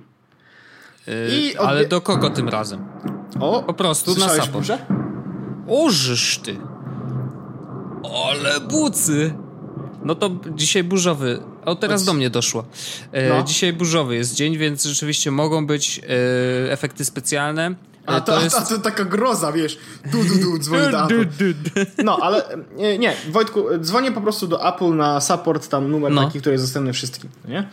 [1.09, 2.85] Y, i odbie- Ale do kogo tym razem?
[3.41, 4.51] O, Po prostu na support.
[4.51, 4.79] burzę?
[5.69, 6.57] Ożysz ty.
[8.27, 9.35] Ale bucy.
[10.05, 11.41] No to dzisiaj burzowy.
[11.65, 12.65] O, teraz do mnie doszło.
[13.13, 13.43] E, No.
[13.43, 15.99] Dzisiaj burzowy jest dzień, więc rzeczywiście mogą być
[16.69, 17.75] e, efekty specjalne.
[18.11, 19.79] E, A to, a to taka groza, wiesz,
[20.13, 21.25] du, du, du, dzwonię do Apple.
[22.05, 22.45] No, ale
[22.79, 26.25] e, nie, Wojtku, dzwonię po prostu do Apple na support, tam numer No.
[26.25, 27.69] taki, który jest dostępny wszystkim, nie?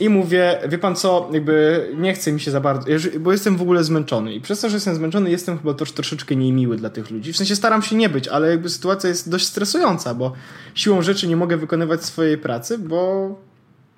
[0.00, 2.86] I mówię, wie pan co, jakby nie chce mi się za bardzo,
[3.20, 6.36] bo jestem w ogóle zmęczony i przez to, że jestem zmęczony, jestem chyba też troszeczkę
[6.36, 7.32] niemiły dla tych ludzi.
[7.32, 10.32] W sensie staram się nie być, ale jakby sytuacja jest dość stresująca, bo
[10.74, 13.28] siłą rzeczy nie mogę wykonywać swojej pracy, bo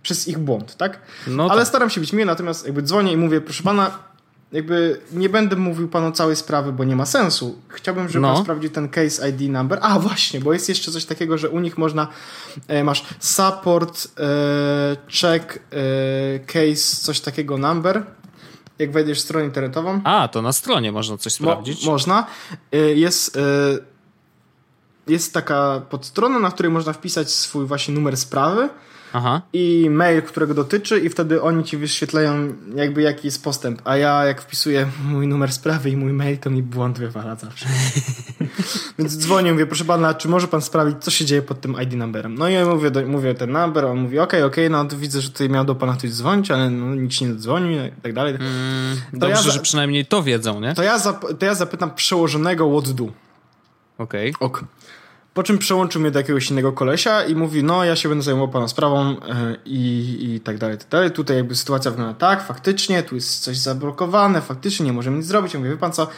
[0.03, 1.01] przez ich błąd, tak?
[1.27, 1.69] No ale tak.
[1.69, 3.91] staram się być miły, natomiast jakby dzwonię i mówię, proszę pana,
[4.55, 7.59] jakby nie będę mówił panu całej sprawy, bo nie ma sensu.
[7.69, 8.35] Chciałbym, żeby No.
[8.35, 9.79] pan sprawdził ten case ID number.
[9.83, 12.09] A właśnie, bo jest jeszcze coś takiego, że u nich można,
[12.69, 18.07] e, masz support e, check e, case, coś takiego number.
[18.79, 21.87] Jak wejdziesz w stronę internetową, A, to na stronie można coś Mo- sprawdzić.
[21.87, 22.27] można.
[22.73, 23.41] E, Jest, e,
[25.07, 28.69] jest taka podstrona, na której można wpisać swój właśnie numer sprawy
[29.17, 29.43] Aha.
[29.53, 34.25] i mail, którego dotyczy i wtedy oni ci wyświetlają jakby jaki jest postęp, a ja
[34.25, 37.67] jak wpisuję mój numer sprawy i mój mail, to mi błąd wywala zawsze.
[38.99, 41.93] Więc dzwonię, mówię, proszę pana, czy może pan sprawdzić, co się dzieje pod tym ID
[41.93, 42.35] numberem?
[42.35, 45.21] No i ja mówię, do, mówię ten number, on mówi, okej, okej, no to widzę,
[45.21, 48.35] że tutaj miał do pana ktoś dzwonić, ale no, się nie dzwonił i tak dalej.
[48.35, 50.75] Mm, To dobrze, ja za- że przynajmniej to wiedzą, nie?
[50.75, 53.07] To ja, zap- to ja zapytam przełożonego what do.
[53.99, 54.35] Okej.
[54.41, 54.65] Ok.
[55.35, 58.49] Po czym przełączył mnie do jakiegoś innego kolesia i mówi, no ja się będę zajmował
[58.49, 59.17] pana sprawą e,
[59.65, 61.11] i, i tak dalej, tak dalej.
[61.11, 65.55] Tutaj jakby sytuacja wygląda tak, faktycznie, tu jest coś zablokowane, faktycznie nie możemy nic zrobić.
[65.55, 66.09] Ja mówię, wie pan co,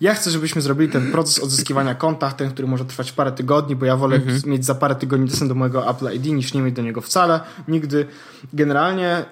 [0.00, 3.86] ja chcę, żebyśmy zrobili ten proces odzyskiwania konta, ten, który może trwać parę tygodni, bo
[3.86, 6.82] ja wolę mieć za parę tygodni dostęp do mojego Apple ID, niż nie mieć do
[6.82, 8.06] niego wcale, nigdy.
[8.52, 9.24] Generalnie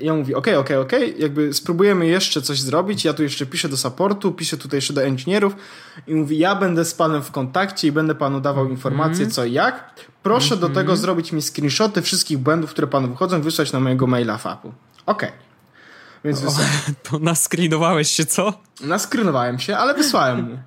[0.00, 3.76] ja mówię, okej, okej, okej, jakby spróbujemy jeszcze coś zrobić, ja tu jeszcze piszę do
[3.76, 5.56] supportu, piszę tutaj jeszcze do inżynierów
[6.06, 9.52] i mówi, ja będę z panem w kontakcie i będę panu dawał informacje co i
[9.52, 9.94] jak.
[10.22, 14.34] Proszę do tego zrobić mi screenshoty wszystkich błędów, które panu wychodzą, wysłać na mojego maila
[14.34, 14.68] Apple.
[15.06, 15.32] Okej.
[16.24, 16.70] Więc wysłałem.
[17.10, 18.52] To naskrinowałeś się, co?
[18.80, 20.58] Naskrynowałem się, ale wysłałem mu.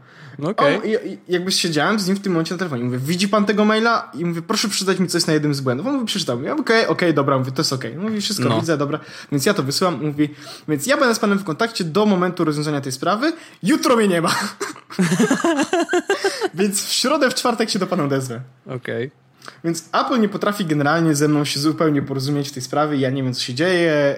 [0.43, 0.75] Okej.
[0.75, 2.83] On, i, i, jakby siedziałem z nim w tym momencie na telefonie.
[2.83, 4.11] Mówię, widzi pan tego maila?
[4.13, 5.87] I mówię, proszę przeczytać mi coś na jednym z błędów.
[5.87, 6.37] On mówi, przeczytał.
[6.37, 7.95] Mówię, okej, okej, dobra, mówię, to jest okej.
[7.95, 8.59] Mówi, wszystko No.
[8.59, 8.99] widzę, dobra.
[9.31, 10.05] Więc ja to wysyłam.
[10.05, 10.29] Mówi,
[10.67, 13.33] więc ja będę z panem w kontakcie do momentu rozwiązania tej sprawy.
[13.63, 14.35] Jutro mnie nie ma.
[16.53, 18.41] więc w środę, w czwartek się do pana odezwę.
[18.67, 19.11] Okej.
[19.63, 22.97] Więc Apple nie potrafi generalnie ze mną się zupełnie porozumieć w tej sprawie.
[22.97, 24.17] Ja nie wiem, co się dzieje.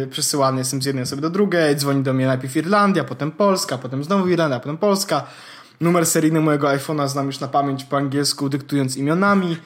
[0.00, 1.76] Yy, przesyłany jestem z jednej osoby do drugiej.
[1.76, 5.26] Dzwoni do mnie najpierw Irlandia, potem Polska, potem znowu Irlandia, potem Polska.
[5.80, 9.56] Numer seryjny mojego iPhone'a znam już na pamięć po angielsku, dyktując imionami.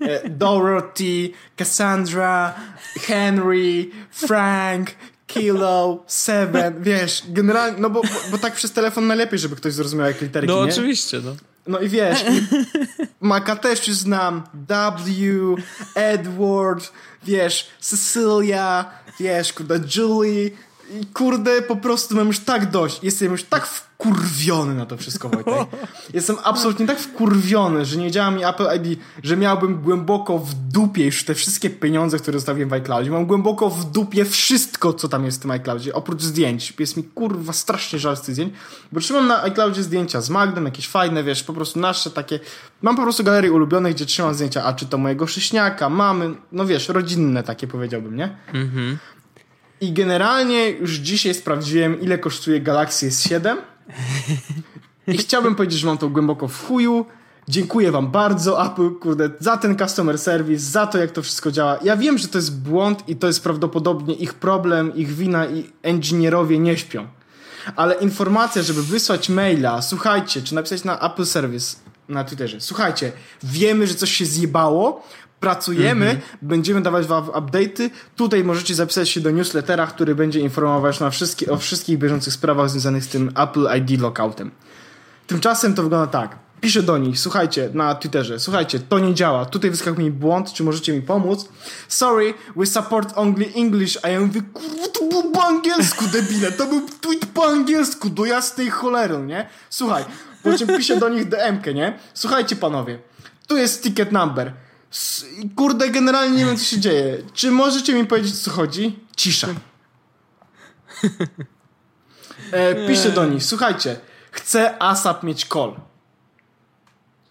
[0.00, 2.54] E, Dorothy, Cassandra,
[3.00, 4.90] Henry, Frank,
[5.26, 10.06] Kilo, Seven, wiesz, generalnie, no bo, bo, bo tak przez telefon najlepiej, żeby ktoś zrozumiał
[10.06, 10.72] jak literki, No nie?
[10.72, 11.34] oczywiście, no.
[11.70, 12.24] No i wiesz,
[13.20, 15.56] Maka też już znam, W,
[15.94, 16.92] Edward,
[17.24, 20.50] wiesz, Cecilia, wiesz, kurde, Julie
[21.00, 23.02] i kurde, po prostu mam już tak dość.
[23.02, 25.54] Jestem już tak wkurwiony na to wszystko, Wojtek.
[26.14, 31.04] Jestem absolutnie tak wkurwiony, że nie działa mi Apple ID, że miałbym głęboko w dupie
[31.04, 33.10] już te wszystkie pieniądze, które zostawiłem w iCloudzie.
[33.10, 36.74] Mam głęboko w dupie wszystko, co tam jest w tym iCloudzie, oprócz zdjęć.
[36.78, 38.54] Jest mi kurwa strasznie żal z tych zdjęć,
[38.92, 42.40] bo trzymam na iCloudzie zdjęcia z Magdem, jakieś fajne, wiesz, po prostu nasze takie.
[42.82, 46.66] Mam po prostu galerię ulubionych, gdzie trzymam zdjęcia, a czy to mojego szyśniaka, mamy, no
[46.66, 48.36] wiesz, rodzinne takie powiedziałbym, nie?
[48.52, 48.98] Mhm.
[49.80, 53.56] I generalnie już dzisiaj sprawdziłem, ile kosztuje Galaxy S7.
[55.06, 57.06] I chciałbym powiedzieć, że mam to głęboko w chuju.
[57.48, 61.78] Dziękuję wam bardzo, Apple, kurde, za ten customer service, za to, jak to wszystko działa.
[61.82, 65.70] Ja wiem, że to jest błąd i to jest prawdopodobnie ich problem, ich wina i
[65.84, 67.06] inżynierowie nie śpią.
[67.76, 71.76] Ale informacja, żeby wysłać maila, słuchajcie, czy napisać na Apple Service,
[72.08, 72.60] na Twitterze.
[72.60, 73.12] Słuchajcie,
[73.42, 75.06] wiemy, że coś się zjebało,
[75.40, 76.36] pracujemy, mm -hmm.
[76.42, 77.90] będziemy dawać wam update'y.
[78.16, 82.70] Tutaj możecie zapisać się do newslettera, który będzie informować na wszystkie, o wszystkich bieżących sprawach
[82.70, 84.50] związanych z tym Apple ID lockoutem.
[85.26, 86.38] Tymczasem to wygląda tak.
[86.60, 90.64] Piszę do nich, słuchajcie, na Twitterze, słuchajcie, to nie działa, tutaj wyskakuje mi błąd, czy
[90.64, 91.48] możecie mi pomóc?
[91.88, 96.66] Sorry, we support only English, a ja mówię, kurwa, to było po angielsku, debile, to
[96.66, 99.48] był tweet po angielsku, do jasnej cholery, nie?
[99.70, 100.04] Słuchaj,
[100.42, 101.98] po czym piszę do nich DM-kę, nie?
[102.14, 102.98] Słuchajcie panowie,
[103.46, 104.52] tu jest ticket number,
[105.56, 107.18] kurde, generalnie nie wiem, co się dzieje.
[107.34, 108.98] Czy możecie mi powiedzieć, co chodzi?
[109.16, 109.48] Cisza.
[112.52, 114.00] E, piszę do nich, słuchajcie,
[114.30, 115.74] chcę ASAP mieć call.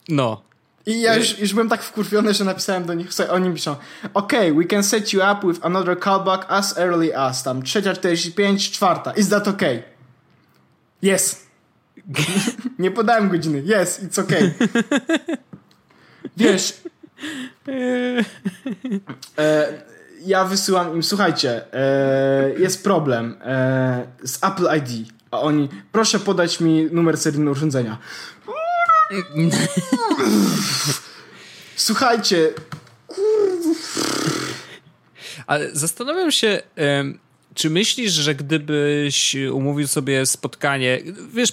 [0.09, 0.41] No.
[0.85, 3.75] I ja już, już byłem tak wkurwiony, że napisałem do nich, słuchaj, oni piszą
[4.13, 8.71] OK, we can set you up with another callback as early as tam trzecia 45,
[8.71, 9.11] czwarta.
[9.11, 9.61] Is that OK?
[11.03, 11.47] Yes.
[12.79, 13.63] Nie podałem godziny.
[13.81, 14.31] Yes, it's OK.
[16.37, 16.81] Wiesz,
[20.25, 25.09] ja wysyłam im, słuchajcie, e, jest problem e, z Apple ID.
[25.31, 27.97] A oni, proszę podać mi numer seryjny urządzenia.
[31.75, 32.53] Słuchajcie.
[35.47, 36.61] Ale zastanawiam się,
[37.59, 40.99] czy myślisz, że gdybyś umówił sobie spotkanie,
[41.33, 41.51] wiesz,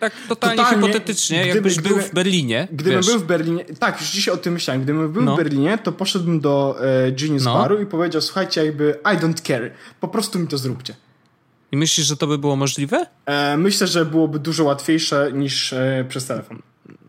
[0.00, 2.68] tak totalnie, totalnie hipotetycznie, gdyby, jakbyś gdyby, był w Berlinie.
[2.72, 4.82] Gdybym był w Berlinie, tak, już dzisiaj o tym myślałem.
[4.82, 5.34] Gdybym był no.
[5.34, 7.54] w Berlinie, to poszedłbym do e, Genius no.
[7.54, 10.94] Baru i powiedział, słuchajcie, jakby I don't care, po prostu mi to zróbcie.
[11.72, 13.06] I myślisz, że to by było możliwe?
[13.26, 16.62] E, myślę, że byłoby dużo łatwiejsze niż e, przez telefon.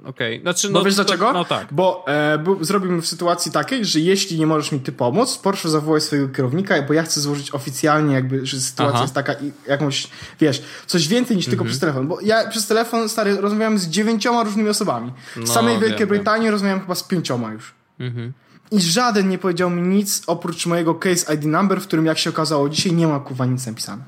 [0.03, 0.41] Okej, okay.
[0.41, 1.33] znaczy, no, Bo wiesz to, dlaczego?
[1.33, 1.67] No tak.
[1.71, 6.01] Bo e, zrobimy w sytuacji takiej, że jeśli nie możesz mi ty pomóc, proszę zawołaj
[6.01, 9.01] swojego kierownika, bo ja chcę złożyć oficjalnie jakby, że sytuacja Aha.
[9.01, 10.07] jest taka i jakąś,
[10.39, 11.69] wiesz, coś więcej niż tylko mhm.
[11.69, 12.07] przez telefon.
[12.07, 15.11] Bo ja przez telefon, stary, rozmawiałem z dziewięcioma różnymi osobami.
[15.35, 16.51] W no, samej Wielkiej wiem, Brytanii wiem.
[16.51, 17.73] rozmawiałem chyba z pięcioma już.
[17.99, 18.33] Mhm.
[18.71, 22.29] I żaden nie powiedział mi nic oprócz mojego case ID number, w którym jak się
[22.29, 24.03] okazało dzisiaj nie ma kuwa nic napisane.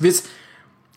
[0.00, 0.22] Więc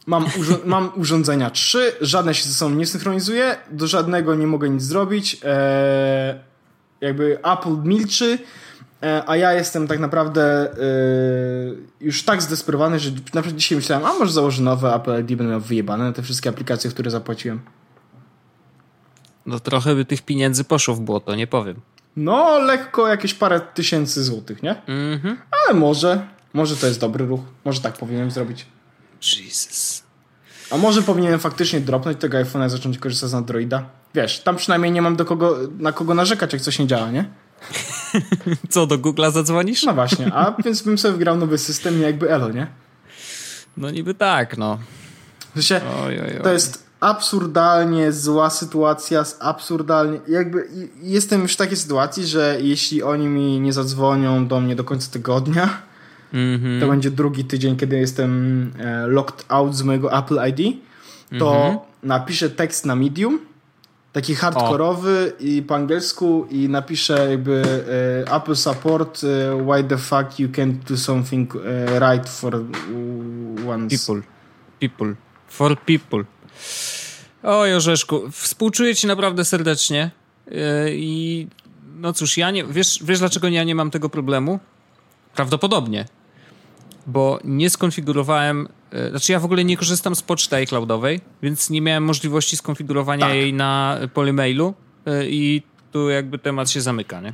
[0.10, 0.26] Mam,
[0.66, 5.38] mam urządzenia trzy, żadne się ze sobą nie synchronizuje, do żadnego nie mogę nic zrobić.
[5.44, 6.36] Eee,
[7.02, 8.40] jakby Apple milczy,
[9.04, 10.76] e, a ja jestem tak naprawdę e,
[12.02, 15.44] już tak zdesperowany, że na przykład dzisiaj myślałem, a może założę nowe Apple ID, będę
[15.44, 17.60] miał wyjebane na te wszystkie aplikacje, które zapłaciłem.
[19.46, 21.76] No trochę by tych pieniędzy poszło w błoto, nie powiem.
[22.16, 24.76] No, lekko jakieś parę tysięcy złotych, nie?
[24.88, 25.38] Mhm.
[25.52, 28.66] Ale może, może to jest dobry ruch, może tak powinienem zrobić.
[29.22, 30.04] Jesus.
[30.72, 33.86] A może powinienem faktycznie dropnąć tego iPhone'a i zacząć korzystać z Androida?
[34.16, 37.30] Wiesz, tam przynajmniej nie mam do kogo, na kogo narzekać, jak coś nie działa, nie?
[38.70, 39.84] Co, do Google'a zadzwonisz?
[39.84, 42.68] No właśnie, a więc bym sobie wgrał nowy system i jakby elo, nie?
[43.78, 44.80] No niby tak, no.
[45.50, 46.44] W sensie, oj, oj, oj.
[46.44, 50.70] to jest absurdalnie zła sytuacja, absurdalnie, jakby
[51.02, 55.12] jestem już w takiej sytuacji, że jeśli oni mi nie zadzwonią do mnie do końca
[55.12, 55.82] tygodnia,
[56.34, 56.82] Mm -hmm.
[56.82, 60.78] To będzie drugi tydzień, kiedy jestem e, locked out z mojego Apple ID.
[61.40, 61.80] To mm -hmm.
[62.04, 63.40] napiszę tekst na Medium,
[64.14, 67.64] taki hardkorowy i po angielsku i napiszę jakby
[68.26, 71.54] e, Apple support e, why the fuck you can't do something
[72.00, 72.56] right for
[73.68, 73.98] once.
[73.98, 74.24] People.
[74.80, 75.16] People.
[75.48, 76.24] For people.
[77.44, 80.12] O Jorzeszku, współczuję ci naprawdę serdecznie
[80.92, 81.48] i
[82.00, 84.60] no cóż, ja nie, wiesz, wiesz dlaczego ja nie mam tego problemu?
[85.36, 86.06] Prawdopodobnie
[87.10, 91.82] bo nie skonfigurowałem, e, znaczy ja w ogóle nie korzystam z poczty iCloudowej, więc nie
[91.82, 93.36] miałem możliwości skonfigurowania tak.
[93.36, 94.74] jej na polymailu
[95.06, 97.34] e, i tu jakby temat się zamyka, nie?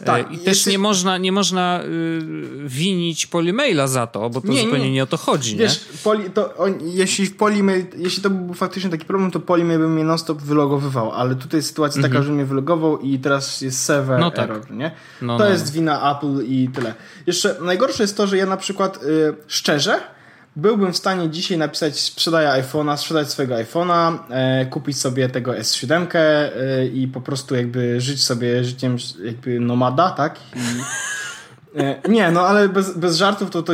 [0.00, 2.20] E, tak, I też nie można, nie można y,
[2.64, 4.92] winić Polymaila za to, bo to nie, zupełnie nie.
[4.92, 5.56] nie o to chodzi.
[5.56, 5.98] Wiesz, nie?
[6.04, 9.88] Poli, to, on, jeśli, w Polymail, jeśli to był faktycznie taki problem, to Polymail by
[9.88, 12.12] mnie non-stop wylogowywał, ale tutaj jest sytuacja mhm.
[12.12, 14.44] taka, że mnie wylogował i teraz jest server no tak.
[14.44, 14.90] error, nie?
[15.22, 15.50] No, to no.
[15.50, 16.94] jest wina Apple i tyle.
[17.26, 20.00] Jeszcze najgorsze jest to, że ja na przykład y, szczerze
[20.60, 26.06] byłbym w stanie dzisiaj napisać sprzedaję iPhone'a, sprzedać swojego iPhone'a, e, kupić sobie tego S7
[26.14, 30.40] e, i po prostu jakby żyć sobie życiem jakby nomada, tak?
[30.56, 30.80] I,
[31.80, 33.72] e, nie, no ale bez, bez żartów to, to,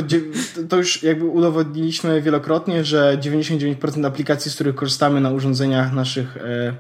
[0.68, 6.75] to już jakby udowodniliśmy wielokrotnie, że 99% aplikacji, z których korzystamy na urządzeniach naszych e,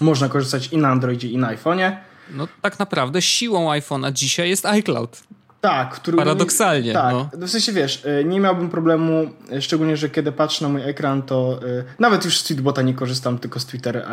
[0.00, 1.96] można korzystać i na Androidzie i na iPhone'ie.
[2.30, 5.22] No tak naprawdę siłą iPhone'a dzisiaj jest iCloud.
[5.62, 6.16] Tak, który.
[6.16, 6.92] Paradoksalnie.
[6.92, 7.46] Tak, no.
[7.46, 11.22] w sensie wiesz, e, nie miałbym problemu, e, szczególnie, że kiedy patrzę na mój ekran,
[11.22, 14.06] to e, nawet już z tweetbota nie korzystam, tylko z, Twitter,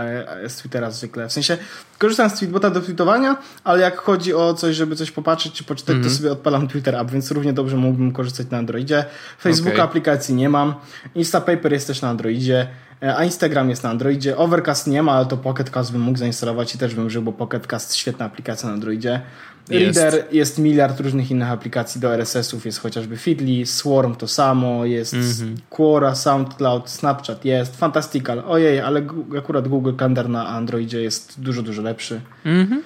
[0.48, 1.30] z Twittera zwykle.
[1.30, 1.58] W sensie
[1.98, 5.90] korzystam z tweetbota do tweetowania, ale jak chodzi o coś, żeby coś popatrzeć czy poczytać,
[5.90, 6.06] mm -hmm.
[6.06, 6.18] to mhm.
[6.18, 9.06] sobie odpalam Twitter app, więc równie dobrze mógłbym korzystać na Androidzie.
[9.40, 9.86] Facebooka okay.
[9.86, 10.74] aplikacji nie mam.
[11.16, 12.68] Instapaper jest też na Androidzie.
[13.04, 14.38] E, a Instagram jest na Androidzie.
[14.38, 17.96] Overcast nie ma, ale to Pocketcast bym mógł zainstalować i też bym użył, bo Pocketcast
[17.96, 19.22] świetna aplikacja na Androidzie.
[19.70, 20.00] Jest.
[20.00, 25.14] Reader jest miliard różnych innych aplikacji do RSS-ów, jest chociażby Feedly, Swarm to samo, jest
[25.14, 25.56] mm-hmm.
[25.70, 28.44] Quora, SoundCloud, Snapchat jest, Fantastical.
[28.48, 29.02] Ojej, ale
[29.38, 32.22] akurat Google Calendar na Androidzie jest dużo, dużo lepszy.
[32.46, 32.78] Mm-hmm.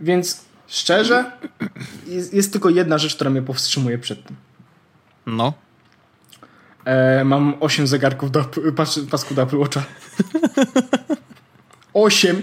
[0.00, 1.24] Więc szczerze,
[2.06, 4.36] jest, jest, tylko jedna rzecz, która mnie powstrzymuje przed tym.
[5.26, 5.52] No.
[6.88, 8.44] E, mam 8 zegarków do
[8.76, 9.84] pas, pasku do Apple Watcha.
[11.94, 12.42] 8!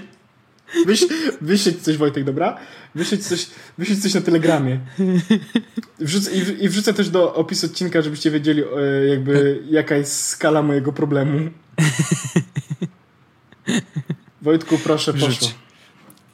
[0.86, 1.06] Wyś,
[1.42, 2.58] wyśleć coś, Wojtek, dobra?
[2.96, 4.80] Wyśleć coś, wyśleć coś na Telegramie.
[6.00, 10.62] Wrzucę, i, I wrzucę też do opisu odcinka, żebyście wiedzieli e, jakby jaka jest skala
[10.62, 11.50] mojego problemu.
[14.42, 15.48] Wojtku, proszę, poszło.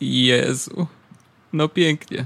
[0.01, 0.87] Jezu.
[1.53, 2.25] No pięknie.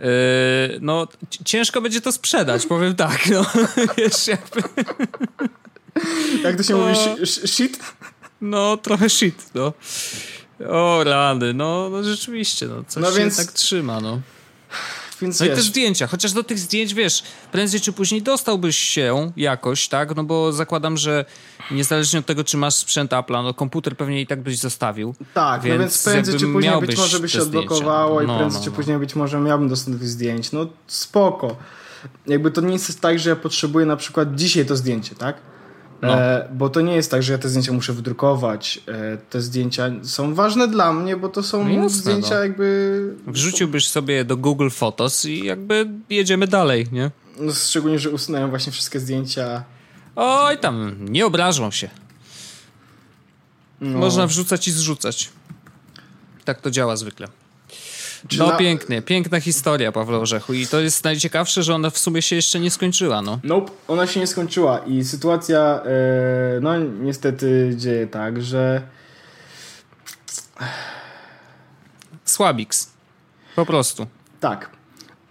[0.00, 1.08] Yy, no,
[1.44, 3.26] ciężko będzie to sprzedać, powiem tak.
[3.30, 3.46] No,
[3.98, 4.62] wiesz, jakby...
[6.42, 7.26] Jak to się no, mówi?
[7.26, 7.80] Shit?
[8.40, 9.72] No, trochę shit, no.
[10.68, 13.36] O, rany, no, no rzeczywiście, no, coś no więc...
[13.36, 14.20] tak trzyma, no.
[15.22, 15.54] Więc no wiesz.
[15.54, 20.16] i te zdjęcia, chociaż do tych zdjęć, wiesz, prędzej czy później dostałbyś się jakoś, tak?
[20.16, 21.24] No bo zakładam, że
[21.70, 25.14] niezależnie od tego, czy masz sprzęt Apple'a, no komputer pewnie i tak byś zostawił.
[25.34, 28.60] Tak, więc, no więc prędzej czy później być może by się odblokowało i no, prędzej
[28.60, 28.76] no, czy no.
[28.76, 30.52] później być może miałbym dostęp do tych zdjęć.
[30.52, 31.56] No spoko.
[32.26, 35.36] Jakby to nie jest tak, że ja potrzebuję na przykład dzisiaj to zdjęcie, tak?
[36.02, 36.14] No.
[36.14, 38.80] E, bo to nie jest tak, że ja te zdjęcia muszę wydrukować.
[38.88, 42.42] E, te zdjęcia są ważne dla mnie, bo to są no jasne, zdjęcia no.
[42.42, 43.14] jakby...
[43.26, 47.10] Wrzuciłbyś sobie do Google Photos i jakby jedziemy dalej, nie?
[47.40, 49.64] No, szczególnie, że usunąłem właśnie wszystkie zdjęcia.
[50.16, 51.90] Oj, tam, nie obrażą się.
[53.80, 53.98] No.
[53.98, 55.30] Można wrzucać i zrzucać.
[56.44, 57.28] Tak to działa zwykle.
[58.28, 58.56] Czy no na...
[58.56, 62.60] pięknie, piękna historia Pawła Orzechu i to jest najciekawsze, że ona w sumie się jeszcze
[62.60, 63.38] nie skończyła, no.
[63.44, 68.82] Nope, ona się nie skończyła i sytuacja, e, no niestety dzieje tak, że...
[72.24, 72.90] Słabiks.
[73.56, 74.06] Po prostu.
[74.40, 74.79] Tak.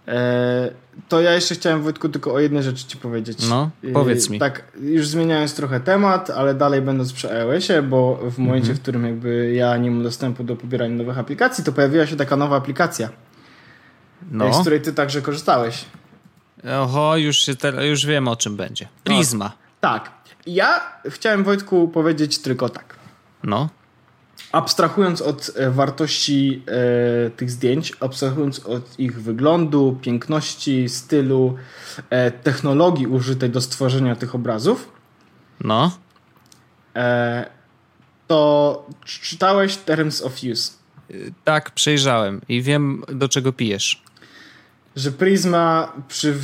[0.08, 0.70] E,
[1.08, 3.48] to ja jeszcze chciałem Wojtku tylko o jednej rzeczy ci powiedzieć.
[3.48, 4.38] No, powiedz mi.
[4.38, 8.76] Tak, już zmieniając trochę temat, ale dalej będąc przy iOSie, bo w momencie, mhm.
[8.76, 12.36] w którym jakby ja nie mam dostępu do pobierania nowych aplikacji, to pojawiła się taka
[12.36, 13.08] nowa aplikacja,
[14.30, 14.54] no.
[14.54, 15.84] z której ty także korzystałeś.
[16.80, 18.88] Oho, już, się teraz, już wiem o czym będzie.
[19.04, 19.44] Prisma.
[19.44, 20.10] No, tak.
[20.46, 22.96] Ja chciałem Wojtku powiedzieć tylko tak.
[23.44, 23.68] No
[24.52, 26.62] abstrahując od e, wartości
[27.26, 31.56] e, tych zdjęć, abstrahując od ich wyglądu, piękności, stylu,
[32.10, 34.92] e, technologii użytej do stworzenia tych obrazów,
[35.60, 35.98] no.
[36.96, 37.50] E,
[38.26, 40.72] to czytałeś Terms of Use?
[41.44, 44.02] Tak, przejrzałem i wiem, do czego pijesz
[44.96, 46.34] że Prisma przy,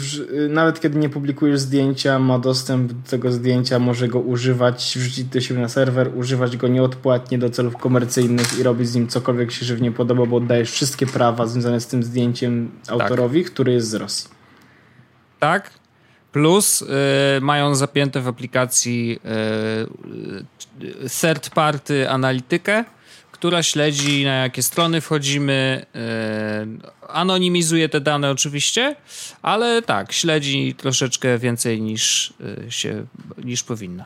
[0.48, 5.40] nawet kiedy nie publikujesz zdjęcia, ma dostęp do tego zdjęcia, może go używać, wrzucić do
[5.40, 9.66] siebie na serwer, używać go nieodpłatnie do celów komercyjnych i robić z nim cokolwiek się
[9.66, 13.52] żywnie podoba, bo oddajesz wszystkie prawa związane z tym zdjęciem autorowi, tak.
[13.52, 14.30] który jest z Rosji.
[15.40, 15.70] Tak.
[16.32, 16.86] Plus y,
[17.40, 19.20] mają zapięte w aplikacji
[20.80, 22.84] y, third party analitykę,
[23.36, 26.00] która śledzi na jakie strony wchodzimy, yy,
[27.08, 28.96] anonimizuje te dane oczywiście,
[29.42, 33.06] ale tak, śledzi troszeczkę więcej niż yy, się,
[33.44, 34.04] niż powinna.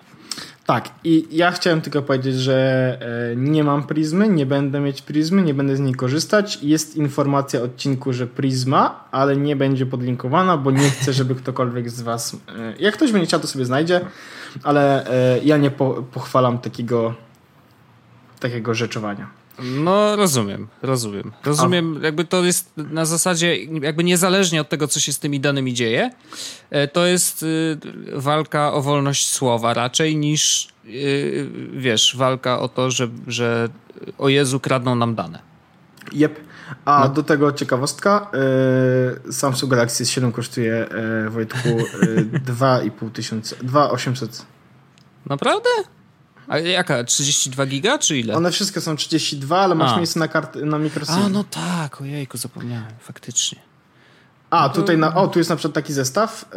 [0.67, 2.99] Tak, i ja chciałem tylko powiedzieć, że
[3.33, 6.59] e, nie mam prizmy, nie będę mieć prizmy, nie będę z niej korzystać.
[6.63, 12.01] Jest informacja odcinku, że prizma, ale nie będzie podlinkowana, bo nie chcę, żeby ktokolwiek z
[12.01, 12.35] Was.
[12.35, 14.01] E, jak ktoś będzie chciał, to sobie znajdzie,
[14.63, 15.07] ale
[15.45, 17.15] ja nie po, pochwalam takiego
[18.41, 19.41] takiego rzeczowania.
[19.63, 21.33] No, rozumiem, rozumiem.
[21.45, 22.05] Rozumiem, A...
[22.05, 26.11] jakby to jest na zasadzie, jakby niezależnie od tego, co się z tymi danymi dzieje,
[26.71, 27.79] e, to jest y,
[28.13, 33.69] walka o wolność słowa raczej niż, y, wiesz, walka o to, że, że
[34.19, 35.43] o Jezu kradną nam dane.
[36.13, 36.41] Jep.
[36.85, 37.15] A no.
[37.15, 38.31] do tego ciekawostka,
[39.29, 40.87] y, Samsung Galaxy S7 kosztuje,
[41.29, 41.69] Wojtku,
[42.47, 44.47] 2,5 tysiąca, 2,800.
[45.27, 45.69] Naprawdę?
[46.51, 47.05] A jaka?
[47.05, 48.35] 32 giga, czy ile?
[48.35, 49.97] One wszystkie są 32, ale masz A.
[49.97, 51.13] miejsce na, kart, na microSD.
[51.13, 53.59] A, no tak, ojejku, zapomniałem, faktycznie.
[54.51, 56.45] A, no tutaj na, o, tu jest na przykład taki zestaw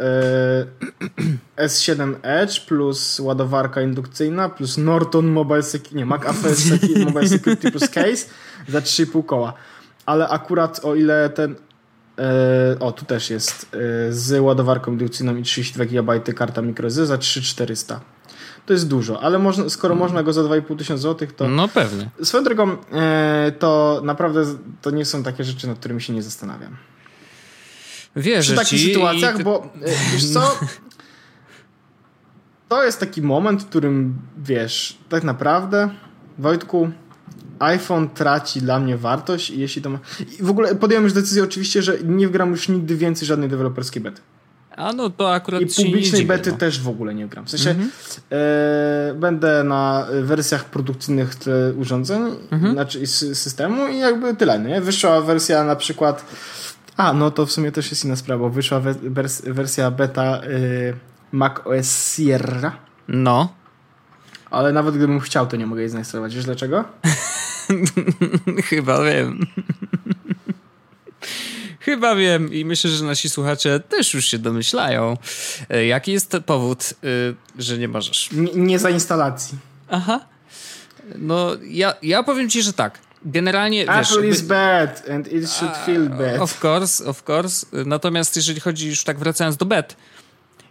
[1.58, 7.88] yy, S7 Edge plus ładowarka indukcyjna plus Norton Mobile Security, nie, McAfee Mobile Security plus
[7.88, 8.26] case
[8.68, 9.52] za 3,5 koła.
[10.06, 11.54] Ale akurat o ile ten
[12.18, 12.24] yy,
[12.80, 18.13] o, tu też jest yy, z ładowarką indukcyjną i 32 GB karta microSD za 3400
[18.66, 21.48] to jest dużo, ale można, skoro można go za 2,5 tysiąca złotych, to...
[21.48, 22.10] No pewnie.
[22.22, 24.44] Swoją drogą, e, to naprawdę
[24.82, 26.76] to nie są takie rzeczy, nad którymi się nie zastanawiam.
[28.16, 29.44] Wiesz, Przy takich sytuacjach, i...
[29.44, 30.58] bo e, wiesz co...
[32.68, 35.90] to jest taki moment, w którym wiesz, tak naprawdę,
[36.38, 36.90] Wojtku,
[37.58, 39.98] iPhone traci dla mnie wartość i jeśli to ma...
[40.40, 44.02] I w ogóle podjąłem już decyzję oczywiście, że nie wgram już nigdy więcej żadnej deweloperskiej
[44.02, 44.20] bety.
[44.76, 46.56] A no to akurat I publicznej bety no.
[46.56, 47.44] też w ogóle nie gram.
[47.44, 48.20] W sensie mm -hmm.
[48.30, 51.34] e, będę na wersjach produkcyjnych
[51.76, 52.72] urządzeń, mm -hmm.
[52.72, 54.58] znaczy systemu i jakby tyle.
[54.58, 54.80] Nie?
[54.80, 56.24] Wyszła wersja na przykład
[56.96, 58.48] a, no to w sumie też jest inna sprawa.
[58.48, 60.94] Wyszła wers wersja beta y,
[61.32, 62.76] Mac OS Sierra.
[63.08, 63.54] No.
[64.50, 66.34] Ale nawet gdybym chciał, to nie mogę jej zainstalować.
[66.34, 66.84] Wiesz dlaczego?
[68.70, 69.46] Chyba wiem.
[71.84, 75.16] Chyba wiem i myślę, że nasi słuchacze też już się domyślają.
[75.70, 76.94] E, jaki jest powód,
[77.58, 78.28] e, że nie możesz?
[78.32, 79.58] Nie, nie za instalacji.
[79.88, 80.20] Aha.
[81.18, 82.98] No, ja, ja powiem ci, że tak.
[83.24, 83.82] Generalnie.
[83.82, 84.54] Apple wiesz, is jakby...
[84.54, 86.40] bad and it should feel bad.
[86.40, 87.66] Of course, of course.
[87.86, 89.96] Natomiast jeżeli chodzi już tak wracając do bet,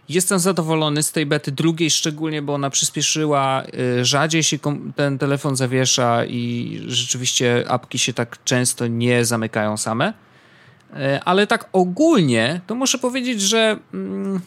[0.08, 3.62] Jestem zadowolony z tej bety drugiej, szczególnie, bo ona przyspieszyła.
[4.00, 4.58] Y, rzadziej się
[4.96, 10.12] ten telefon zawiesza i rzeczywiście apki się tak często nie zamykają same.
[10.94, 14.40] Y, ale tak ogólnie, to muszę powiedzieć, że mm,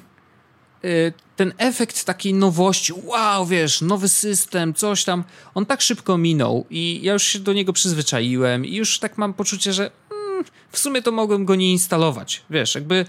[0.86, 5.24] y, ten efekt takiej nowości, wow, wiesz, nowy system, coś tam,
[5.56, 9.34] on tak szybko minął i ja już się do niego przyzwyczaiłem i już tak mam
[9.34, 10.26] poczucie, że mm,
[10.72, 12.43] w sumie to mogłem go nie instalować.
[12.49, 13.05] Wiesz, jakby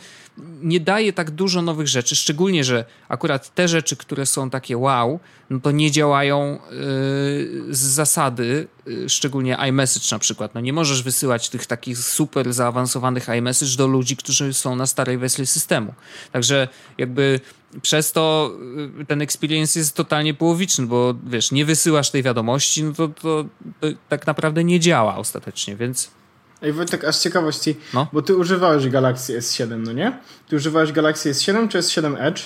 [0.62, 5.20] nie daje tak dużo nowych rzeczy, szczególnie, że akurat te rzeczy, które są takie wow,
[5.50, 10.54] no to nie działają yy, z zasady, yy, szczególnie iMessage na przykład.
[10.54, 15.18] No nie możesz wysyłać tych takich super zaawansowanych iMessage do ludzi, którzy są na starej
[15.18, 15.94] wersji systemu.
[16.32, 17.40] Także jakby
[17.82, 18.52] przez to
[18.98, 23.44] yy, ten experience jest totalnie połowiczny, bo wiesz, nie wysyłasz tej wiadomości, no to, to,
[23.80, 26.17] to tak naprawdę nie działa ostatecznie, więc
[26.62, 28.06] Ej Wojtek, aż ciekawości, no?
[28.12, 30.18] bo ty używałeś Galaxy S7, no nie?
[30.48, 32.40] Ty używałeś Galaxy S7 czy S7 Edge?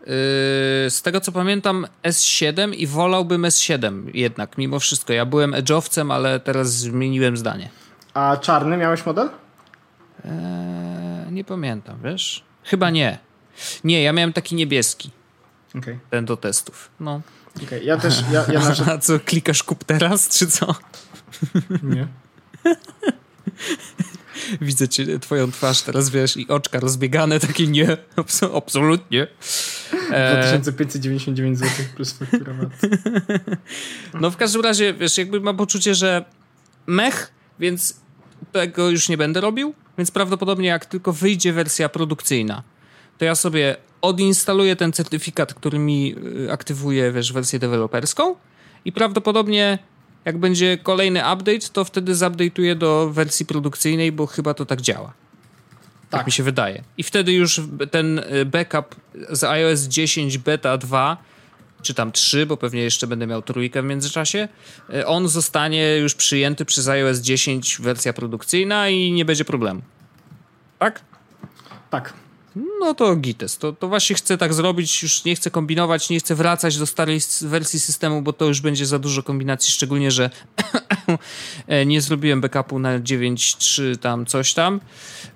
[0.00, 0.06] Yy,
[0.90, 5.12] z tego co pamiętam S7 i wolałbym S7 jednak, mimo wszystko.
[5.12, 7.68] Ja byłem edge'owcem, ale teraz zmieniłem zdanie.
[8.14, 9.28] A czarny miałeś model?
[10.24, 12.44] Eee, nie pamiętam, wiesz?
[12.64, 13.18] Chyba nie.
[13.84, 15.10] Nie, ja miałem taki niebieski.
[15.78, 15.98] Okay.
[16.10, 16.90] Ten do testów.
[17.00, 17.20] No.
[17.64, 17.82] Okay.
[17.84, 18.24] Ja też.
[18.32, 18.60] Ja, ja.
[18.92, 20.74] A co, klikasz kup teraz, czy co?
[21.82, 22.06] Nie.
[24.60, 27.96] Widzę cię, twoją twarz teraz, wiesz, i oczka rozbiegane, takie nie,
[28.54, 29.26] absolutnie.
[30.60, 32.54] 2599 zł plus faktura
[34.20, 36.24] No w każdym razie, wiesz, jakby mam poczucie, że
[36.86, 38.00] mech, więc
[38.52, 42.62] tego już nie będę robił, więc prawdopodobnie jak tylko wyjdzie wersja produkcyjna,
[43.18, 46.14] to ja sobie odinstaluję ten certyfikat, który mi
[46.46, 48.34] y, aktywuje, wiesz, wersję deweloperską
[48.84, 49.78] i prawdopodobnie
[50.26, 55.12] jak będzie kolejny update, to wtedy zupdate'uję do wersji produkcyjnej, bo chyba to tak działa.
[56.10, 56.20] Tak.
[56.20, 56.82] tak mi się wydaje.
[56.98, 57.60] I wtedy już
[57.90, 58.94] ten y, backup
[59.30, 61.16] z iOS 10 beta 2
[61.82, 64.48] czy tam 3, bo pewnie jeszcze będę miał trójkę w międzyczasie,
[64.94, 69.82] y, on zostanie już przyjęty przez iOS 10 wersja produkcyjna i nie będzie problemu.
[70.78, 71.00] Tak?
[71.90, 72.25] Tak.
[72.56, 73.58] No to Gites.
[73.58, 77.20] To, to właśnie chcę tak zrobić, już nie chcę kombinować, nie chcę wracać do starej
[77.40, 80.30] wersji systemu, bo to już będzie za dużo kombinacji, szczególnie, że
[81.66, 84.80] e, nie zrobiłem backupu na 9.3 tam coś tam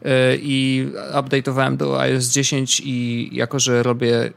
[0.02, 4.32] e, i update'owałem do iOS 10 i jako, że robię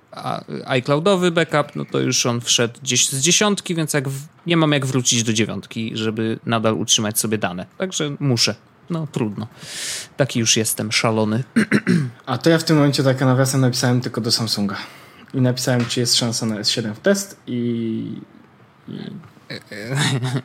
[0.65, 4.71] iCloudowy backup, no to już on wszedł gdzieś z dziesiątki, więc jak w, nie mam
[4.71, 7.65] jak wrócić do dziewiątki, żeby nadal utrzymać sobie dane.
[7.77, 8.55] Także muszę
[8.89, 9.47] no trudno.
[10.17, 11.43] Taki już jestem, szalony.
[12.25, 14.77] A to ja w tym momencie tak nawiasem napisałem tylko do Samsunga.
[15.33, 18.21] I napisałem, czy jest szansa na S7 w test i...
[18.87, 18.93] i...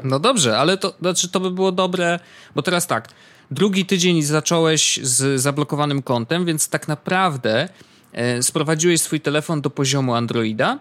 [0.04, 2.20] No dobrze, ale to znaczy to by było dobre,
[2.54, 3.08] bo teraz tak,
[3.50, 7.68] drugi tydzień zacząłeś z zablokowanym kontem, więc tak naprawdę
[8.12, 10.78] e, sprowadziłeś swój telefon do poziomu Androida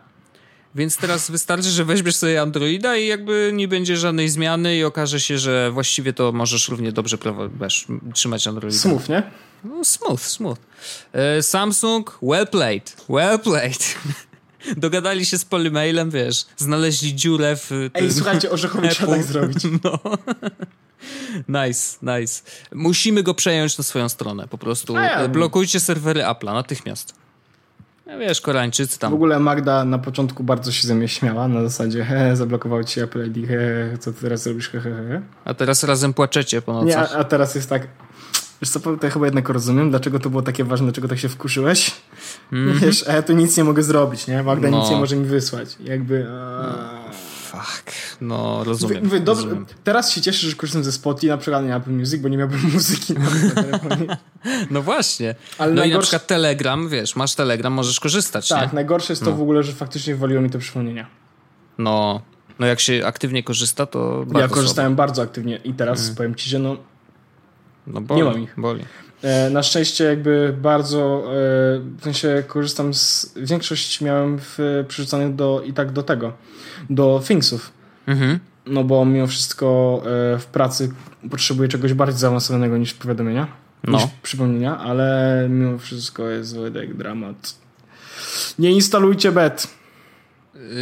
[0.75, 5.19] więc teraz wystarczy, że weźmiesz sobie Androida i jakby nie będzie żadnej zmiany i okaże
[5.19, 7.17] się, że właściwie to możesz równie dobrze
[7.61, 8.77] wiesz, trzymać Androida.
[8.77, 9.23] Smooth, nie?
[9.63, 10.57] No, smooth, smooth.
[11.13, 13.95] E, Samsung, well played, well played.
[14.77, 19.57] Dogadali się z Polymailem, wiesz, znaleźli dziurę w tym Ej, słuchajcie, orzechowy tak zrobić.
[19.83, 19.99] No.
[21.47, 22.41] Nice, nice.
[22.71, 24.95] Musimy go przejąć na swoją stronę, po prostu.
[24.95, 27.13] Ja Blokujcie serwery Apple'a natychmiast.
[28.07, 29.11] No wiesz, Koreańczycy tam.
[29.11, 32.99] W ogóle Magda na początku bardzo się ze mnie śmiała, na zasadzie he, zablokował ci
[33.01, 35.21] Apple ID, he, co ty teraz robisz, he, he, he.
[35.45, 36.87] A teraz razem płaczecie po nocach.
[36.87, 37.87] Nie, a, a teraz jest tak,
[38.61, 41.29] wiesz co, to ja chyba jednak rozumiem, dlaczego to było takie ważne, dlaczego tak się
[41.29, 41.91] wkuszyłeś.
[42.51, 42.79] Mm -hmm.
[42.79, 44.43] Wiesz, a ja tu nic nie mogę zrobić, nie?
[44.43, 44.79] Magda no.
[44.79, 45.77] nic nie może mi wysłać.
[45.79, 46.27] Jakby...
[46.29, 46.96] A...
[47.63, 47.91] fuck.
[48.21, 49.03] No, rozumiem.
[49.03, 49.65] Mówię, dobrze, rozumiem.
[49.83, 52.59] teraz się cieszę, że korzystam ze Spotify, na przykład nie Apple Music, bo nie miałbym
[52.73, 53.29] muzyki na,
[53.61, 54.17] telefonie.
[54.71, 55.35] No właśnie.
[55.57, 58.75] Ale no i na najgorsze- przykład Telegram, wiesz, masz Telegram, możesz korzystać, Tak, nie?
[58.75, 61.07] najgorsze jest to w ogóle, że faktycznie waliło mi te przypomnienia.
[61.77, 62.21] No,
[62.59, 66.49] no jak się aktywnie korzysta, to bardzo Ja korzystałem bardzo aktywnie i teraz powiem ci,
[66.49, 66.83] że no, Słabo.
[67.87, 68.53] No boli, nie mam ich.
[68.57, 68.85] boli.
[69.21, 71.29] E, na szczęście jakby bardzo, e,
[71.79, 74.57] w sensie korzystam z, większość miałem w,
[74.87, 76.33] przerzucanych do, i tak do tego,
[76.89, 77.71] do Thingsów.
[78.07, 78.39] Mhm.
[78.65, 80.93] No bo mimo wszystko e, w pracy
[81.31, 83.47] potrzebuję czegoś bardziej zaawansowanego niż powiadomienia,
[83.83, 83.97] No.
[83.97, 87.55] niż przypomnienia, ale mimo wszystko jest Wojtek dramat.
[88.59, 89.67] Nie instalujcie bet.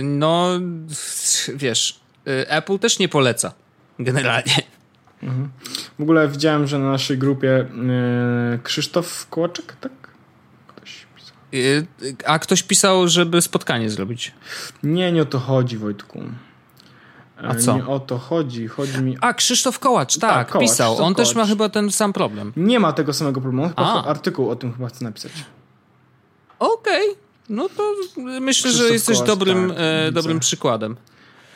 [0.04, 0.50] No,
[1.56, 3.54] wiesz, Apple też nie poleca.
[4.00, 4.54] Generalnie.
[6.00, 9.92] W ogóle widziałem, że na naszej grupie e, Krzysztof Kołaczek, tak?
[10.68, 11.36] Ktoś pisał.
[11.54, 11.86] Y,
[12.26, 14.34] A ktoś pisał, żeby spotkanie zrobić.
[14.84, 16.22] Nie, nie o to chodzi, Wojtku.
[17.44, 17.76] A co?
[17.76, 18.68] Nie o to chodzi.
[18.68, 19.18] Chodzi mi.
[19.22, 20.92] A, Krzysztof Kołacz, tak, Tak, Kołacz, pisał.
[20.92, 21.50] Krzysztof On też ma Kołacz.
[21.50, 22.54] chyba ten sam problem.
[22.58, 23.70] Nie ma tego samego problemu.
[23.70, 25.32] Chyba artykuł o tym chyba chcę napisać.
[26.60, 27.08] Okej,
[27.50, 27.84] no to
[28.42, 30.96] myślę, że Krzysztof jesteś Kołacz, dobrym, tak, e, dobrym przykładem.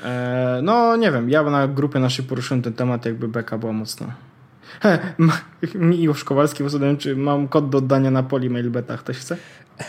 [0.04, 1.30] E, no, nie wiem.
[1.30, 4.14] Ja na grupie naszej poruszyłem ten temat, jakby beka była mocna.
[4.82, 5.14] He,
[5.76, 9.00] Miłosz Kowalski posłuchałem, czy mam kod do oddania na poli mailbetach.
[9.00, 9.38] Ktoś chce?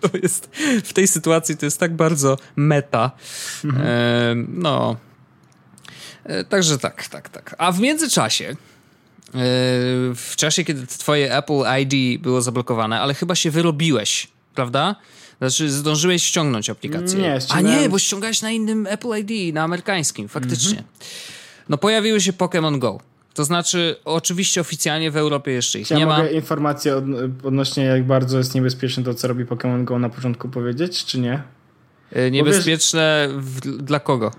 [0.00, 0.50] To jest,
[0.84, 3.10] w tej sytuacji to jest tak bardzo meta.
[3.64, 4.96] E, no.
[6.24, 7.54] E, także tak, tak, tak.
[7.58, 8.54] A w międzyczasie, e,
[10.14, 14.96] w czasie, kiedy twoje Apple ID było zablokowane, ale chyba się wyrobiłeś, prawda?
[15.38, 17.18] Znaczy zdążyłeś ściągnąć aplikację.
[17.18, 20.82] Nie, A ściągnąłem- nie, bo ściągałeś na innym Apple ID, na amerykańskim, faktycznie.
[21.68, 23.00] No pojawiły się Pokémon Go.
[23.34, 26.16] To znaczy, oczywiście oficjalnie w Europie jeszcze ich Czy ja nie ma.
[26.18, 27.04] mogę informację od,
[27.44, 31.42] odnośnie jak bardzo jest niebezpieczne to, co robi Pokémon Go na początku powiedzieć, czy nie?
[32.12, 34.30] E, Niebezpieczne w, dla kogo?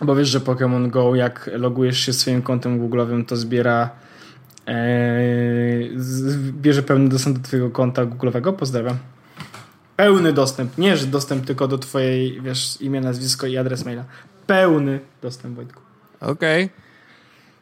[0.00, 3.90] Bo wiesz, że Pokémon Go, jak logujesz się swoim kontem Google'owym, to zbiera
[4.66, 4.74] e,
[5.96, 8.52] z, bierze pełny dostęp do twojego konta Google'owego.
[8.52, 8.96] Pozdrawiam.
[9.96, 10.78] Pełny dostęp.
[10.78, 14.04] Nie, że dostęp tylko do twojej, wiesz, imię, nazwisko i adres maila.
[14.46, 15.80] Pełny dostęp, Wojtku.
[16.20, 16.70] Okej.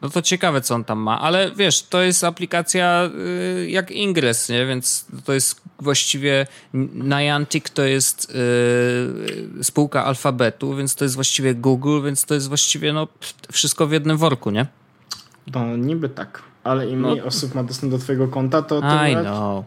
[0.05, 3.09] No to ciekawe, co on tam ma, ale wiesz, to jest aplikacja
[3.59, 4.65] y, jak Ingress, nie?
[4.65, 6.47] Więc to jest właściwie
[6.93, 8.35] Niantic to jest
[9.59, 13.07] y, spółka alfabetu, więc to jest właściwie Google, więc to jest właściwie no,
[13.51, 14.65] wszystko w jednym worku, nie?
[15.53, 18.81] No niby tak, ale im mniej osób ma dostęp do twojego konta, to...
[18.81, 19.65] to I nawet- know.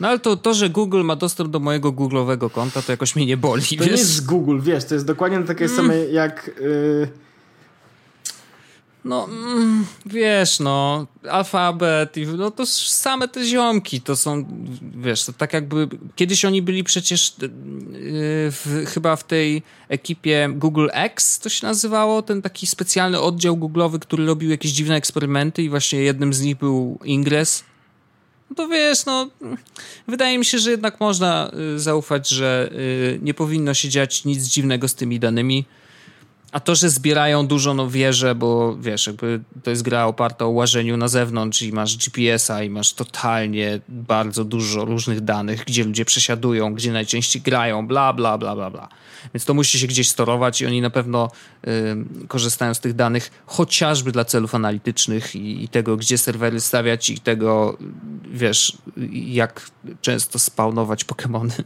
[0.00, 3.26] No ale to, to, że Google ma dostęp do mojego Google'owego konta, to jakoś mnie
[3.26, 3.90] nie boli, To nie wiesz?
[3.90, 6.50] jest z Google, wiesz, to jest dokładnie takie same jak...
[6.60, 7.23] Y,
[9.04, 14.44] No, mm, wiesz, no, alfabet, i- no to same te ziomki, to są,
[14.96, 17.48] wiesz, to tak jakby, kiedyś oni byli przecież yy,
[18.50, 23.98] w, chyba w tej ekipie Google X, to się nazywało, ten taki specjalny oddział Google'owy,
[23.98, 27.64] który robił jakieś dziwne eksperymenty i właśnie jednym z nich był Ingress.
[28.50, 29.30] No to wiesz, no,
[30.08, 34.42] wydaje mi się, że jednak można y, zaufać, że y, nie powinno się dziać nic
[34.44, 35.64] dziwnego z tymi danymi.
[36.54, 40.48] A to, że zbierają dużo, no wierzę, bo wiesz, jakby to jest gra oparta o
[40.48, 46.04] łażeniu na zewnątrz i masz GPS-a i masz totalnie bardzo dużo różnych danych, gdzie ludzie
[46.04, 48.88] przesiadują, gdzie najczęściej grają, bla, bla, bla, bla, bla.
[49.34, 51.30] Więc to musi się gdzieś storować i oni na pewno
[51.66, 57.10] y, korzystają z tych danych chociażby dla celów analitycznych i, i tego, gdzie serwery stawiać
[57.10, 57.78] i tego,
[58.32, 58.78] wiesz,
[59.12, 61.62] jak często spawnować Pokémony.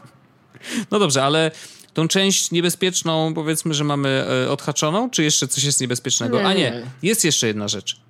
[0.90, 1.50] no dobrze, ale
[1.96, 6.38] tą część niebezpieczną powiedzmy, że mamy e, odhaczoną, czy jeszcze coś jest niebezpiecznego?
[6.38, 8.00] Nie, A nie, jest jeszcze jedna rzecz.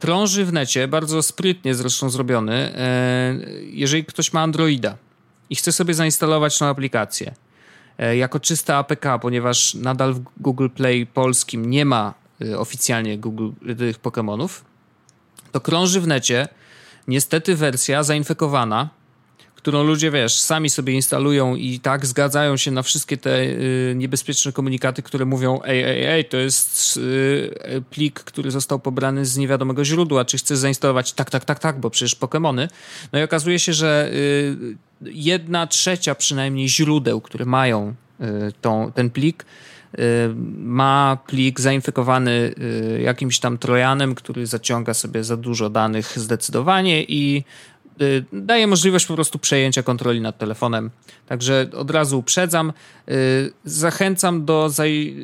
[0.00, 4.96] Krąży w necie, bardzo sprytnie zresztą zrobiony, e, jeżeli ktoś ma Androida
[5.50, 7.34] i chce sobie zainstalować tą aplikację
[7.98, 12.14] e, jako czysta APK, ponieważ nadal w Google Play polskim nie ma
[12.56, 14.48] oficjalnie Google tych Pokémonów,
[15.52, 16.48] to krąży w necie
[17.08, 18.88] niestety wersja zainfekowana,
[19.62, 24.52] którą ludzie, wiesz, sami sobie instalują i tak zgadzają się na wszystkie te y, niebezpieczne
[24.52, 29.84] komunikaty, które mówią ej, ej, ej, to jest y, plik, który został pobrany z niewiadomego
[29.84, 31.12] źródła, czy chcesz zainstalować?
[31.12, 32.68] Tak, tak, tak, tak, bo przecież Pokémony.
[33.12, 34.56] No i okazuje się, że y,
[35.02, 38.24] jedna trzecia przynajmniej źródeł, które mają y,
[38.60, 39.44] tą, ten plik,
[39.98, 39.98] y,
[40.56, 42.54] ma plik zainfekowany
[42.98, 47.71] y, jakimś tam trojanem, który zaciąga sobie za dużo danych zdecydowanie i y,
[48.32, 50.90] daje możliwość po prostu przejęcia kontroli nad telefonem.
[51.26, 52.72] Także od razu uprzedzam.
[53.08, 54.70] y, Zachęcam do.
[54.70, 55.16] Zaj...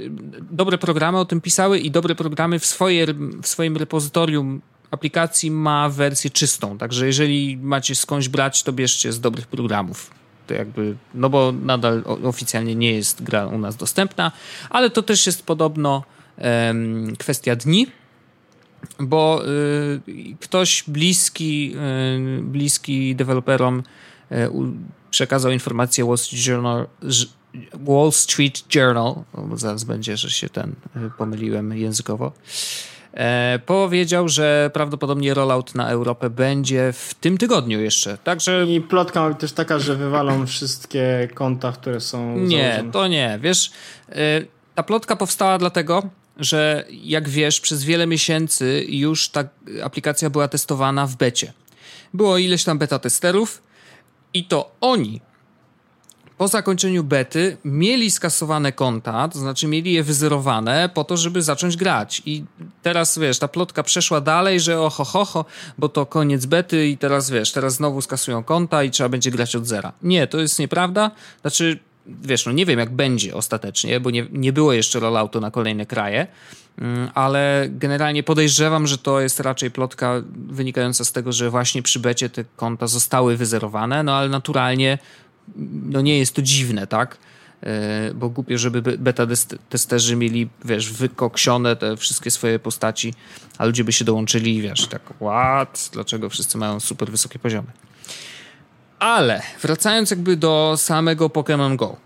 [0.51, 3.07] Dobre programy o tym pisały i dobre programy w, swoje,
[3.43, 4.61] w swoim repozytorium
[4.91, 6.79] aplikacji ma wersję czystą.
[6.79, 10.11] Także jeżeli macie skądś brać, to bierzcie z dobrych programów.
[10.47, 14.33] to jakby, no bo nadal oficjalnie nie jest gra u nas dostępna,
[14.71, 16.05] ale to też jest podobno
[16.39, 17.87] um, kwestia dni,
[19.01, 19.43] bo
[20.09, 21.75] y, ktoś bliski,
[22.39, 23.83] y, bliski deweloperom
[24.33, 24.35] y,
[25.11, 26.87] przekazał informację Wall Street Journal,
[27.75, 29.15] Wall Street Journal,
[29.55, 32.33] zaraz będzie, że się ten y, pomyliłem językowo,
[33.13, 38.19] e, powiedział, że prawdopodobnie rollout na Europę będzie w tym tygodniu jeszcze.
[38.19, 38.67] Także...
[38.69, 42.93] I plotka też taka, że wywalą wszystkie konta, które są Nie, założone.
[42.93, 43.39] to nie.
[43.43, 43.71] Wiesz,
[44.09, 44.15] y,
[44.75, 46.03] ta plotka powstała dlatego,
[46.39, 49.45] że jak wiesz, przez wiele miesięcy już ta
[49.83, 51.53] aplikacja była testowana w becie.
[52.15, 53.63] Było ileś tam beta testerów
[54.35, 55.21] i to oni
[56.39, 61.77] po zakończeniu bety mieli skasowane konta, to znaczy mieli je wyzerowane po to, żeby zacząć
[61.77, 62.23] grać.
[62.27, 62.45] I
[62.83, 65.45] teraz wiesz, ta plotka przeszła dalej, że oho, ho, ho,
[65.79, 69.57] bo to koniec bety i teraz wiesz, teraz znowu skasują konta i trzeba będzie grać
[69.57, 69.93] od zera.
[70.03, 71.11] Nie, to jest nieprawda.
[71.41, 71.79] Znaczy,
[72.23, 75.87] wiesz, no nie wiem jak będzie ostatecznie, bo nie, nie było jeszcze rolloutu na kolejne
[75.87, 76.27] kraje,
[76.79, 82.01] mm, ale generalnie podejrzewam, że to jest raczej plotka wynikająca z tego, że właśnie przy
[82.01, 84.99] becie te konta zostały wyzerowane, no ale naturalnie
[85.83, 87.19] no nie jest to dziwne, tak?
[87.63, 89.27] E, bo głupie, żeby beta
[89.69, 93.15] testerzy mieli, wiesz, wykoksione te wszystkie swoje postaci,
[93.59, 95.91] a ludzie by się dołączyli i wiesz, tak, what?
[95.93, 97.69] Dlaczego wszyscy mają super wysokie poziomy?
[98.99, 101.97] Ale wracając jakby do samego Pokémon Go,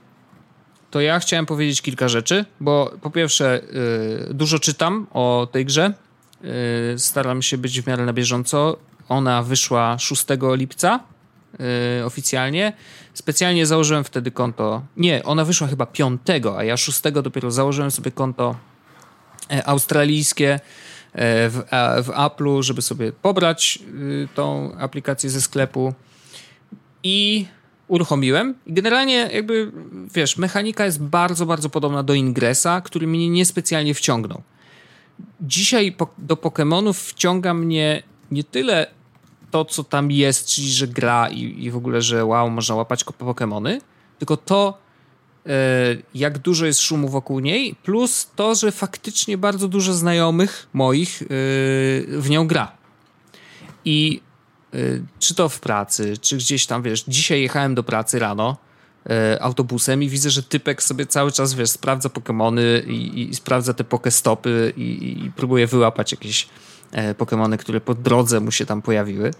[0.91, 3.61] to ja chciałem powiedzieć kilka rzeczy, bo po pierwsze
[4.29, 5.93] yy, dużo czytam o tej grze,
[6.43, 6.51] yy,
[6.99, 8.77] staram się być w miarę na bieżąco.
[9.09, 10.27] Ona wyszła 6
[10.57, 11.01] lipca
[11.59, 12.73] yy, oficjalnie.
[13.15, 14.83] Specjalnie założyłem wtedy konto.
[14.97, 16.21] Nie, ona wyszła chyba 5,
[16.57, 18.57] a ja 6 dopiero założyłem sobie konto
[19.51, 20.55] e, australijskie
[21.13, 21.63] e, w,
[22.03, 25.95] w Apple'u, żeby sobie pobrać y, tą aplikację ze sklepu
[27.05, 27.47] i
[27.89, 28.55] uruchomiłem.
[28.67, 29.73] Generalnie jakby,
[30.15, 34.43] wiesz, mechanika jest bardzo, bardzo podobna do Ingresa, który mnie niespecjalnie wciągnął.
[35.41, 38.87] Dzisiaj po, do Pokémonów wciąga mnie nie tyle
[39.51, 43.05] to, co tam jest, czyli że gra i, i w ogóle, że wow, można łapać
[43.05, 43.81] Pokémony,
[44.19, 44.79] tylko to,
[45.47, 45.51] e,
[46.15, 51.27] jak dużo jest szumu wokół niej, plus to, że faktycznie bardzo dużo znajomych moich e,
[52.19, 52.73] w nią gra.
[53.85, 54.21] I
[55.19, 58.57] czy to w pracy, czy gdzieś tam, wiesz, dzisiaj jechałem do pracy rano
[59.07, 63.75] y, autobusem i widzę, że typek sobie cały czas, wiesz, sprawdza Pokémony i, i sprawdza
[63.75, 66.49] te Pokestopy i, i próbuje wyłapać jakieś
[66.93, 69.31] e, Pokémony, które po drodze mu się tam pojawiły.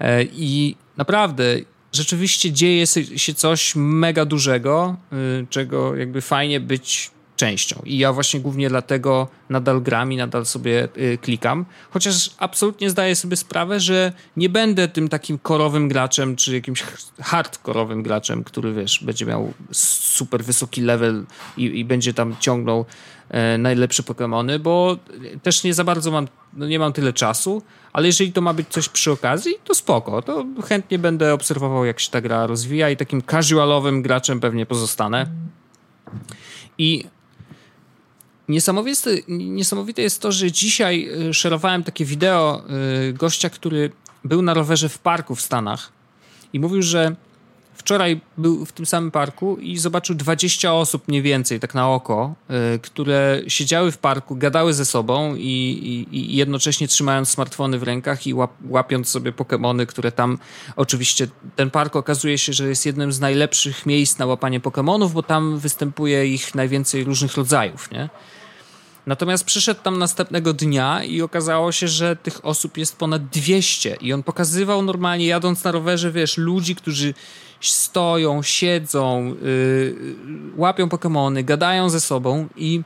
[0.00, 1.44] E, I naprawdę
[1.92, 2.86] rzeczywiście dzieje
[3.16, 4.96] się coś mega dużego,
[5.42, 7.82] y, czego jakby fajnie być częścią.
[7.84, 11.64] I ja właśnie głównie dlatego nadal gram i nadal sobie y, klikam.
[11.90, 16.84] Chociaż absolutnie zdaję sobie sprawę, że nie będę tym takim korowym graczem, czy jakimś
[17.20, 21.26] hardkorowym graczem, który wiesz, będzie miał super wysoki level
[21.56, 22.84] i, i będzie tam ciągnął
[23.30, 24.96] e, najlepsze Pokémony, bo
[25.42, 27.62] też nie za bardzo mam, no nie mam tyle czasu,
[27.92, 30.22] ale jeżeli to ma być coś przy okazji, to spoko.
[30.22, 35.26] To chętnie będę obserwował, jak się ta gra rozwija i takim casualowym graczem pewnie pozostanę.
[36.78, 37.04] I
[38.48, 42.62] Niesamowite, niesamowite jest to, że dzisiaj y, szerowałem takie wideo
[43.08, 43.90] y, gościa, który
[44.24, 45.92] był na rowerze w parku w Stanach
[46.52, 47.16] i mówił, że
[47.74, 52.34] wczoraj był w tym samym parku i zobaczył 20 osób mniej więcej, tak na oko,
[52.74, 57.82] y, które siedziały w parku, gadały ze sobą i, i, i jednocześnie trzymając smartfony w
[57.82, 60.38] rękach i łap, łapiąc sobie Pokémony, które tam
[60.76, 65.22] oczywiście ten park okazuje się, że jest jednym z najlepszych miejsc na łapanie Pokémonów, bo
[65.22, 68.08] tam występuje ich najwięcej różnych rodzajów, nie?
[69.08, 74.12] Natomiast przyszedł tam następnego dnia i okazało się, że tych osób jest ponad 200 i
[74.12, 77.14] on pokazywał normalnie jadąc na rowerze, wiesz, ludzi, którzy
[77.60, 79.94] stoją, siedzą, yy,
[80.56, 82.82] łapią Pokémony, gadają ze sobą i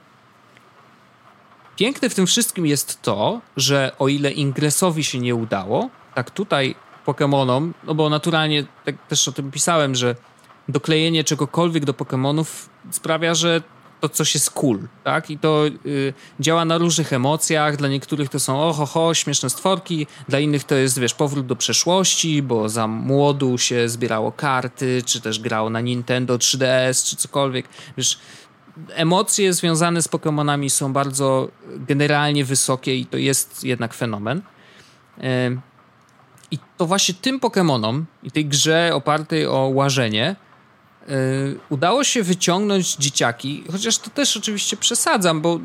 [1.76, 6.74] piękne w tym wszystkim jest to, że o ile Ingresowi się nie udało, tak tutaj
[7.06, 10.16] Pokémonom, no bo naturalnie tak też o tym pisałem, że
[10.68, 13.62] doklejenie czegokolwiek do Pokémonów sprawia, że
[14.02, 15.30] to coś jest cool, tak?
[15.30, 17.76] I to y, działa na różnych emocjach.
[17.76, 21.56] Dla niektórych to są oho, ho, śmieszne stworki, dla innych to jest, wiesz, powrót do
[21.56, 27.68] przeszłości, bo za młodu się zbierało karty, czy też grało na Nintendo 3DS, czy cokolwiek.
[27.96, 28.18] Wiesz,
[28.94, 34.38] emocje związane z Pokémonami są bardzo generalnie wysokie i to jest jednak fenomen.
[35.18, 35.22] Y,
[36.50, 40.36] I to właśnie tym Pokémonom i tej grze opartej o łażenie
[41.70, 45.60] udało się wyciągnąć dzieciaki, chociaż to też oczywiście przesadzam, bo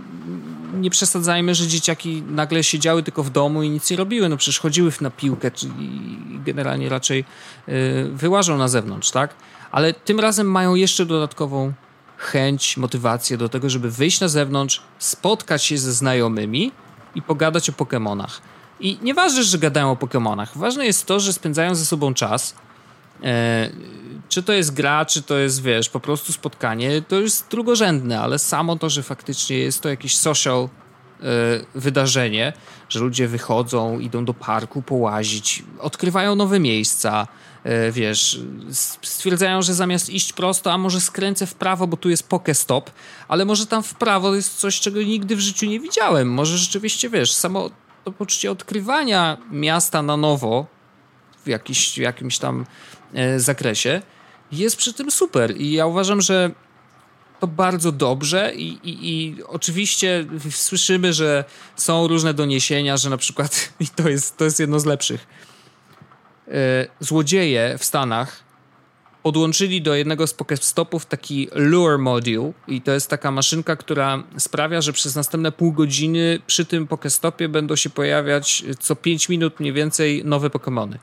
[0.73, 4.29] nie przesadzajmy, że dzieciaki nagle siedziały tylko w domu i nic nie robiły.
[4.29, 7.19] No przecież chodziły na piłkę i generalnie raczej
[7.67, 7.73] e,
[8.03, 9.33] wyłażą na zewnątrz, tak?
[9.71, 11.73] ale tym razem mają jeszcze dodatkową
[12.17, 16.71] chęć, motywację do tego, żeby wyjść na zewnątrz, spotkać się ze znajomymi
[17.15, 18.39] i pogadać o Pokémonach.
[18.79, 22.55] I nieważne, że gadają o Pokémonach, ważne jest to, że spędzają ze sobą czas.
[24.29, 28.39] Czy to jest gra, czy to jest, wiesz, po prostu spotkanie, to jest drugorzędne, ale
[28.39, 30.69] samo to, że faktycznie jest to jakiś social e,
[31.75, 32.53] wydarzenie,
[32.89, 37.27] że ludzie wychodzą, idą do parku połazić, odkrywają nowe miejsca,
[37.67, 38.39] E, wiesz,
[39.01, 42.91] stwierdzają, że zamiast iść prosto, a może skręcę w prawo, bo tu jest pokestop,
[43.27, 46.33] ale może tam w prawo jest coś, czego nigdy w życiu nie widziałem.
[46.33, 47.69] Może rzeczywiście, wiesz, samo
[48.03, 50.65] to poczucie odkrywania miasta na nowo
[51.45, 52.65] w, jakiś, w jakimś tam
[53.13, 54.01] e, zakresie
[54.51, 56.51] jest przy tym super i ja uważam, że
[57.39, 61.43] to bardzo dobrze i, i, i, oczywiście słyszymy, że
[61.75, 65.27] są różne doniesienia, że na przykład, i to jest, to jest jedno z lepszych,
[66.47, 68.43] E, złodzieje w Stanach
[69.23, 74.81] podłączyli do jednego z Pokestopów taki lure module i to jest taka maszynka, która sprawia,
[74.81, 79.73] że przez następne pół godziny przy tym Pokestopie będą się pojawiać co 5 minut mniej
[79.73, 80.97] więcej nowe Pokémony.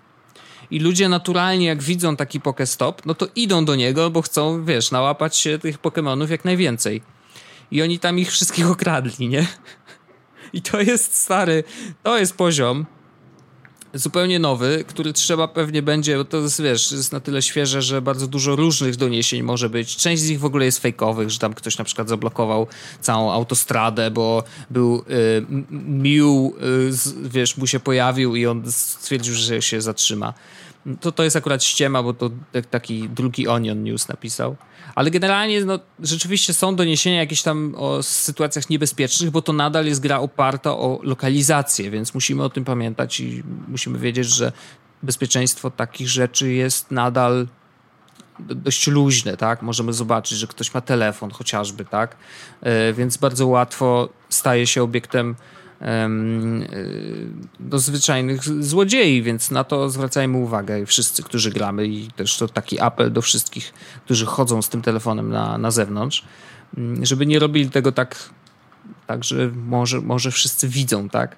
[0.71, 4.91] I ludzie naturalnie, jak widzą taki Pokestop, no to idą do niego, bo chcą, wiesz,
[4.91, 7.03] nałapać się tych Pokémonów jak najwięcej.
[7.71, 9.47] I oni tam ich wszystkich okradli, nie?
[10.53, 11.65] I to jest stary,
[12.03, 12.87] to jest poziom,
[13.95, 18.03] zupełnie nowy, który trzeba pewnie będzie, bo to jest, wiesz, jest na tyle świeże, że
[18.03, 19.97] bardzo dużo różnych doniesień może być.
[19.97, 22.67] Część z nich w ogóle jest fejkowych, że tam ktoś na przykład zablokował
[23.01, 26.53] całą autostradę, bo był y, Mew,
[27.25, 30.35] y, wiesz, mu się pojawił i on stwierdził, że się zatrzyma.
[31.01, 32.31] To, to jest akurat ściema, bo to
[32.71, 34.57] taki drugi Onion News napisał.
[34.95, 40.01] Ale generalnie no, rzeczywiście są doniesienia jakieś tam o sytuacjach niebezpiecznych, bo to nadal jest
[40.01, 44.53] gra oparta o lokalizację, więc musimy o tym pamiętać i musimy wiedzieć, że
[45.03, 47.47] bezpieczeństwo takich rzeczy jest nadal
[48.39, 49.63] dość luźne, tak?
[49.63, 52.17] Możemy zobaczyć, że ktoś ma telefon chociażby, tak?
[52.61, 55.35] E, więc bardzo łatwo staje się obiektem
[57.61, 62.81] do zwyczajnych złodziei, więc na to zwracajmy uwagę wszyscy, którzy gramy i też to taki
[62.81, 63.73] apel do wszystkich,
[64.05, 66.25] którzy chodzą z tym telefonem na, na zewnątrz,
[66.77, 68.31] mm, żeby nie robili tego tak,
[69.07, 71.37] tak że może, może wszyscy widzą, tak?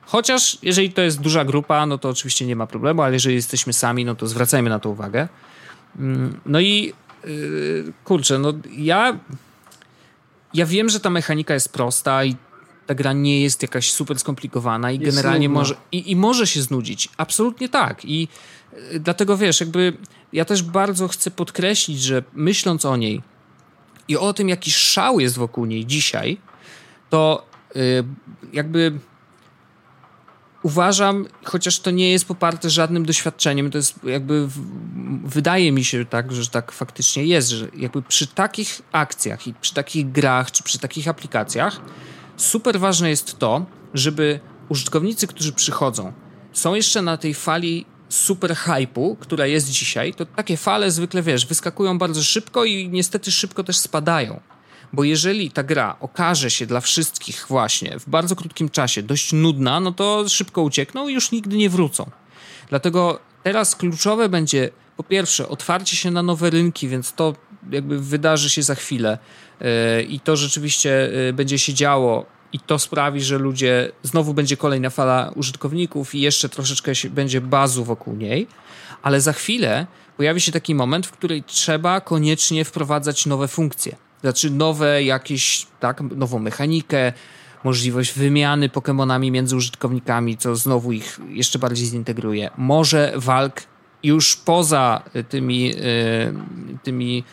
[0.00, 3.72] Chociaż jeżeli to jest duża grupa, no to oczywiście nie ma problemu, ale jeżeli jesteśmy
[3.72, 5.28] sami, no to zwracajmy na to uwagę.
[5.98, 6.92] Mm, no i
[7.24, 9.18] yy, kurczę, no ja
[10.54, 12.36] ja wiem, że ta mechanika jest prosta i
[12.86, 16.62] ta gra nie jest jakaś super skomplikowana i jest generalnie może i, i, może się
[16.62, 17.08] znudzić.
[17.16, 18.04] Absolutnie tak.
[18.04, 18.28] I
[18.92, 19.96] y, dlatego wiesz, jakby
[20.32, 23.22] ja też bardzo chcę podkreślić, że myśląc o niej
[24.08, 26.38] i o tym, jaki szał jest wokół niej dzisiaj,
[27.10, 28.04] to y,
[28.52, 28.98] jakby
[30.62, 34.48] uważam, chociaż to nie jest poparte żadnym doświadczeniem, to jest jakby,
[35.24, 39.74] wydaje mi się tak, że tak faktycznie jest, że jakby przy takich akcjach i przy
[39.74, 41.80] takich grach, czy przy takich aplikacjach,
[42.36, 46.12] super ważne jest to, żeby użytkownicy, którzy przychodzą,
[46.52, 51.46] są jeszcze na tej fali super hypu, która jest dzisiaj, to takie fale zwykle, wiesz,
[51.46, 54.40] wyskakują bardzo szybko i niestety szybko też spadają.
[54.92, 59.80] Bo jeżeli ta gra okaże się dla wszystkich właśnie w bardzo krótkim czasie dość nudna,
[59.80, 62.10] no to szybko uciekną i już nigdy nie wrócą.
[62.68, 67.34] Dlatego teraz kluczowe będzie po pierwsze otwarcie się na nowe rynki, więc to
[67.70, 69.18] jakby wydarzy się za chwilę.
[69.60, 74.56] E, i to rzeczywiście e, będzie się działo i to sprawi, że ludzie, znowu będzie
[74.56, 78.46] kolejna fala użytkowników i jeszcze troszeczkę będzie bazu wokół niej,
[79.02, 79.86] ale za chwilę
[80.16, 83.96] pojawi się taki moment, w którym trzeba koniecznie wprowadzać nowe funkcje.
[84.20, 87.12] Znaczy nowe jakieś, tak, nową mechanikę,
[87.64, 92.50] możliwość wymiany Pokémonami między użytkownikami, co znowu ich jeszcze bardziej zintegruje.
[92.56, 93.62] Może walk
[94.02, 95.80] już poza tymi, e,
[96.82, 97.24] tymi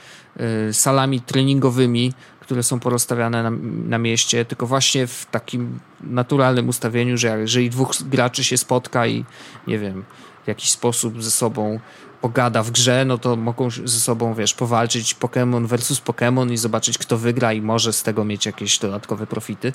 [0.71, 3.51] salami treningowymi, które są porozstawiane na,
[3.87, 9.25] na, mieście, tylko właśnie w takim naturalnym ustawieniu, że jeżeli dwóch graczy się spotka i
[9.67, 10.03] nie wiem,
[10.43, 11.79] w jakiś sposób ze sobą
[12.21, 16.97] pogada w grze, no to mogą ze sobą, wiesz, powalczyć Pokémon versus Pokémon i zobaczyć,
[16.97, 19.73] kto wygra i może z tego mieć jakieś dodatkowe profity.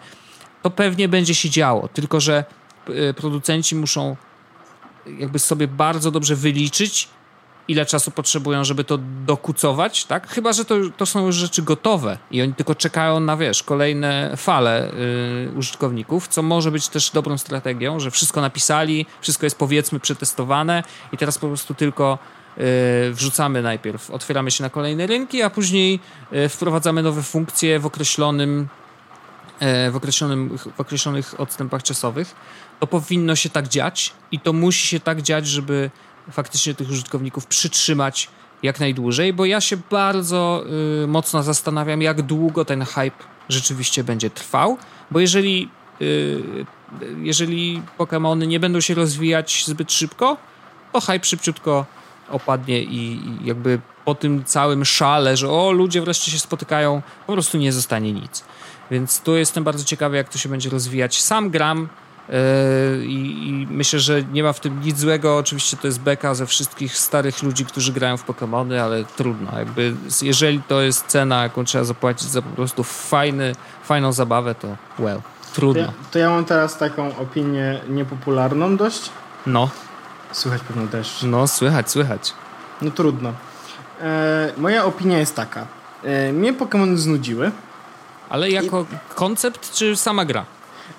[0.63, 2.45] To pewnie będzie się działo, tylko że
[2.89, 4.17] y, producenci muszą
[5.19, 7.09] jakby sobie bardzo dobrze wyliczyć,
[7.69, 10.29] ile czasu potrzebują, żeby to dokucować, tak?
[10.29, 14.33] Chyba, że to, to są już rzeczy gotowe i oni tylko czekają na, wiesz, kolejne
[14.37, 14.93] fale
[15.47, 20.83] yy, użytkowników, co może być też dobrą strategią, że wszystko napisali, wszystko jest powiedzmy przetestowane
[21.13, 22.19] i teraz po prostu tylko
[22.57, 22.65] yy,
[23.13, 26.01] wrzucamy najpierw, otwieramy się na kolejne rynki, a później
[26.33, 28.69] yy, wprowadzamy nowe funkcje w określonym
[29.61, 32.35] yy, w, określonym, w określonych odstępach czasowych.
[32.81, 35.91] To powinno się tak dziać i to musi się tak dziać, żeby
[36.31, 38.29] faktycznie tych użytkowników przytrzymać
[38.63, 40.65] jak najdłużej, bo ja się bardzo
[41.05, 44.79] y, mocno zastanawiam, jak długo ten hype rzeczywiście będzie trwał,
[45.11, 45.71] bo jeżeli,
[46.01, 46.67] y,
[47.23, 50.37] jeżeli Pokémony nie będą się rozwijać zbyt szybko,
[50.93, 51.87] to hype szybciutko
[52.29, 57.33] opadnie i, i jakby po tym całym szale, że o, ludzie wreszcie się spotykają, po
[57.33, 58.45] prostu nie zostanie nic.
[58.91, 61.23] Więc tu jestem bardzo ciekawy, jak to się będzie rozwijać.
[61.23, 61.89] Sam gram
[63.03, 65.37] I, I, myślę, że nie ma w tym nic złego.
[65.37, 69.59] Oczywiście to jest beka ze wszystkich starych ludzi, którzy grają w Pokémony, ale trudno.
[69.59, 73.53] Jakby, jeżeli to jest cena, jaką trzeba zapłacić za po prostu fajny,
[73.85, 75.21] fajną zabawę, to well,
[75.55, 75.85] trudno.
[75.85, 79.11] To ja, to ja mam teraz taką opinię niepopularną dość.
[79.47, 79.71] No.
[80.33, 81.23] Słychać pewno deszcz.
[81.23, 82.33] No, słychać, słychać.
[82.83, 83.33] No trudno.
[84.03, 85.67] E, moja opinia jest taka.
[86.05, 87.51] E, mnie Pokémony znudziły.
[88.29, 89.15] Ale jako I...
[89.15, 90.45] koncept, czy sama gra?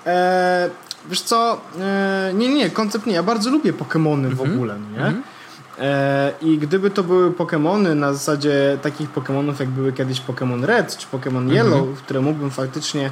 [0.06, 0.70] E,
[1.10, 3.14] Wiesz co, e, nie, nie, koncept nie.
[3.14, 4.54] Ja bardzo lubię Pokémony w mhm.
[4.54, 5.00] ogóle, nie?
[5.00, 5.22] -hmm.
[5.80, 10.98] e, I gdyby to były Pokémony na zasadzie takich Pokémonów, jak były kiedyś Pokémon Red
[10.98, 11.54] czy Pokémon -hmm.
[11.54, 13.12] Yellow, w które mógłbym faktycznie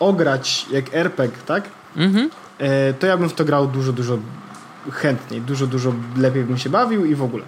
[0.00, 1.64] ograć jak RPG, tak?
[1.96, 2.30] Mhm.
[2.58, 4.18] E, to ja bym w to grał dużo, dużo
[4.92, 7.44] chętniej, dużo, dużo lepiej bym się bawił i w ogóle.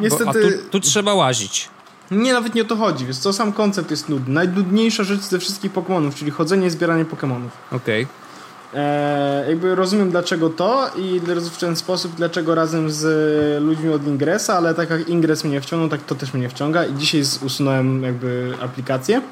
[0.00, 0.24] Niestety...
[0.24, 1.68] Bo, a tu, tu trzeba łazić.
[2.10, 4.34] Nie, nawet nie o to chodzi, więc co sam koncept jest nudny.
[4.34, 7.48] Najnudniejsza rzecz ze wszystkich Pokémonów, czyli chodzenie i zbieranie Pokémonów.
[7.72, 8.02] Okej.
[8.02, 8.25] Okay.
[8.74, 14.56] E, jakby rozumiem dlaczego to i w ten sposób dlaczego razem z ludźmi od Ingresa,
[14.56, 18.54] ale tak jak Ingres mnie wciągnął, tak to też mnie wciąga i dzisiaj usunąłem jakby
[18.60, 19.22] aplikację.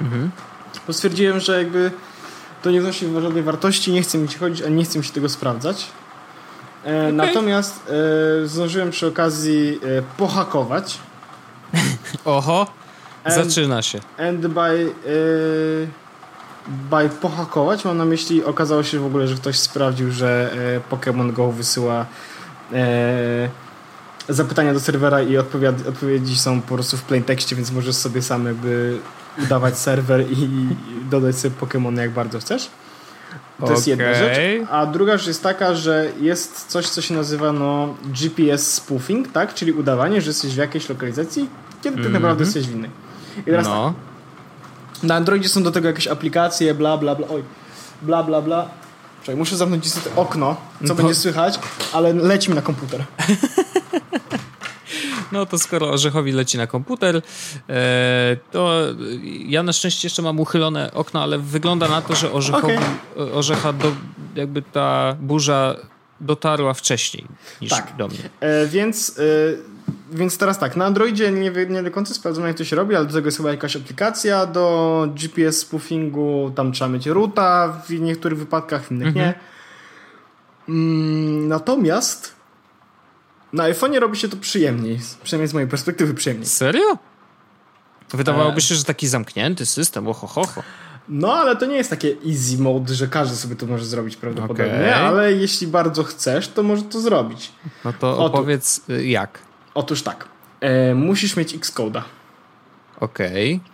[0.00, 0.30] Mhm.
[0.86, 1.90] Bo stwierdziłem, że jakby
[2.62, 5.12] to nie wnosi żadnej wartości, nie chce mi się chodzić, a nie chce mi się
[5.12, 5.86] tego sprawdzać.
[6.84, 7.12] E, okay.
[7.12, 7.90] Natomiast
[8.42, 10.98] e, zdążyłem przy okazji e, pohakować.
[12.24, 12.66] Oho,
[13.26, 14.00] zaczyna się.
[14.18, 14.60] And by...
[14.60, 16.07] E,
[16.68, 20.50] by pohakować mam na myśli, okazało się w ogóle, że ktoś sprawdził, że
[20.90, 22.06] e, Pokémon Go wysyła
[22.72, 23.48] e,
[24.28, 28.22] zapytania do serwera i odpowiedzi, odpowiedzi są po prostu w plain tekście, więc możesz sobie
[28.22, 28.98] sam jakby
[29.42, 30.48] udawać serwer i
[31.10, 32.70] dodać sobie Pokémony jak bardzo chcesz.
[33.58, 33.76] To okay.
[33.76, 34.38] jest jedna rzecz.
[34.70, 39.54] A druga rzecz jest taka, że jest coś, co się nazywa no, GPS spoofing, tak?
[39.54, 41.48] Czyli udawanie, że jesteś w jakiejś lokalizacji,
[41.82, 42.12] kiedy tak mm -hmm.
[42.12, 42.90] naprawdę jesteś w innej.
[43.38, 43.94] I teraz no.
[43.94, 44.07] tak,
[45.02, 47.28] na Androidzie są do tego jakieś aplikacje, bla, bla, bla.
[47.28, 47.42] Oj,
[48.02, 48.68] bla, bla, bla.
[49.22, 50.94] Czekaj, muszę zamknąć niestety okno, co no.
[50.94, 51.58] będzie słychać,
[51.92, 53.04] ale leci mi na komputer.
[55.32, 57.22] No to skoro Orzechowi leci na komputer,
[57.68, 58.80] e, to
[59.46, 62.74] ja na szczęście jeszcze mam uchylone okno, ale wygląda na to, że Orzechowi,
[63.16, 63.32] okay.
[63.32, 63.92] Orzecha do,
[64.34, 65.76] jakby ta burza
[66.20, 67.24] dotarła wcześniej
[67.60, 67.96] niż tak.
[67.98, 68.30] do mnie.
[68.40, 69.22] E, więc e,
[70.12, 73.06] więc teraz tak, na Androidzie nie, nie do końca sprawdzam jak to się robi, ale
[73.06, 78.38] do tego jest chyba jakaś aplikacja do GPS spoofingu, tam trzeba mieć ruta w niektórych
[78.38, 79.26] wypadkach, w innych mhm.
[79.26, 79.34] nie.
[80.68, 82.34] Mm, natomiast
[83.52, 86.46] na iPhone'ie robi się to przyjemniej, przynajmniej z mojej perspektywy przyjemniej.
[86.46, 86.98] Serio?
[88.10, 90.62] Wydawałoby się, że taki zamknięty system, ohohoho.
[91.08, 94.64] No, ale to nie jest takie easy mode, że każdy sobie to może zrobić prawdopodobnie,
[94.64, 94.94] okay.
[94.94, 97.52] ale jeśli bardzo chcesz, to może to zrobić.
[97.84, 99.47] No to opowiedz y, jak.
[99.78, 100.28] Otóż tak,
[100.60, 102.02] e, musisz mieć Xcode'a.
[103.00, 103.54] Okej.
[103.54, 103.70] Okay.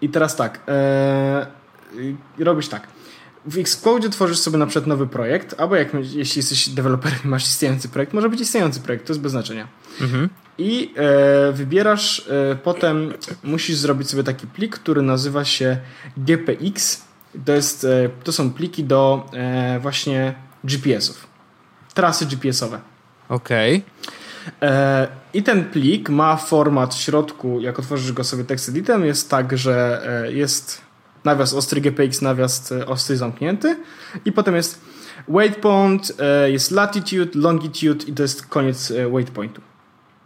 [0.00, 1.46] I teraz tak, e,
[2.38, 2.86] robisz tak.
[3.46, 7.44] W Xcode tworzysz sobie na przykład nowy projekt, albo jak, jeśli jesteś deweloperem i masz
[7.44, 9.68] istniejący projekt, może być istniejący projekt, to jest bez znaczenia.
[10.00, 10.28] Mhm.
[10.58, 13.12] I e, wybierasz, e, potem
[13.44, 15.76] musisz zrobić sobie taki plik, który nazywa się
[16.16, 17.04] GPX.
[17.44, 20.34] To, jest, e, to są pliki do e, właśnie
[20.64, 21.26] GPS-ów.
[21.94, 22.80] Trasy GPS-owe.
[23.28, 23.76] Okej.
[23.76, 24.21] Okay.
[24.62, 29.30] E, I ten plik ma format w środku, jak otworzysz go sobie text editem, jest
[29.30, 30.80] tak, że e, jest
[31.24, 33.76] nawias ostry GPX, nawias e, ostry zamknięty
[34.24, 34.80] i potem jest
[35.28, 36.12] waypoint,
[36.46, 39.60] jest latitude, longitude i to jest koniec waypointu.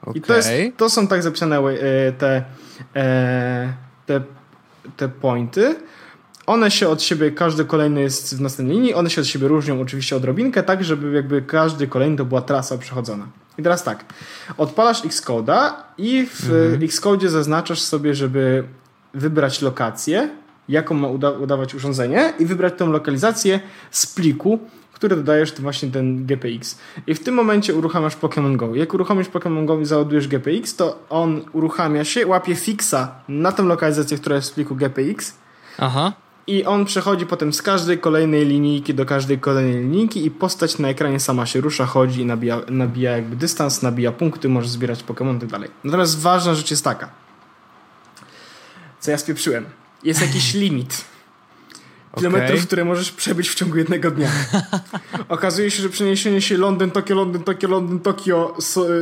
[0.02, 0.14] Okay.
[0.14, 1.60] I to, jest, to są tak zapisane
[2.18, 2.44] te,
[4.06, 4.20] te,
[4.96, 5.76] te pointy.
[6.46, 9.80] One się od siebie, każdy kolejny jest w następnej linii, one się od siebie różnią
[9.80, 13.26] oczywiście odrobinkę, tak żeby jakby każdy kolejny to była trasa przechodzona.
[13.58, 14.04] I teraz tak,
[14.56, 16.82] odpalasz Xcode'a i w mhm.
[16.82, 18.64] Xcode zaznaczasz sobie, żeby
[19.14, 20.28] wybrać lokację,
[20.68, 24.58] jaką ma uda udawać urządzenie i wybrać tą lokalizację z pliku,
[24.92, 26.78] który dodajesz to właśnie ten GPX.
[27.06, 28.74] I w tym momencie uruchamiasz Pokémon Go.
[28.74, 33.66] Jak uruchomisz Pokémon Go i załadujesz GPX, to on uruchamia się, łapie fixa na tą
[33.66, 35.34] lokalizację, która jest w pliku GPX.
[35.78, 36.12] Aha.
[36.46, 40.88] I on przechodzi potem z każdej kolejnej linijki do każdej kolejnej linijki i postać na
[40.88, 45.36] ekranie sama się rusza, chodzi i nabija, nabija jakby dystans, nabija punkty, może zbierać Pokémon
[45.36, 45.70] i tak dalej.
[45.84, 47.10] Natomiast ważna rzecz jest taka.
[49.00, 49.66] Co ja spieprzyłem.
[50.04, 51.04] Jest jakiś limit.
[52.16, 52.66] kilometrów, okay.
[52.66, 54.30] które możesz przebyć w ciągu jednego dnia.
[55.28, 58.56] Okazuje się, że przeniesienie się Londyn, Tokio, Londyn, Tokio, Londyn, Tokio,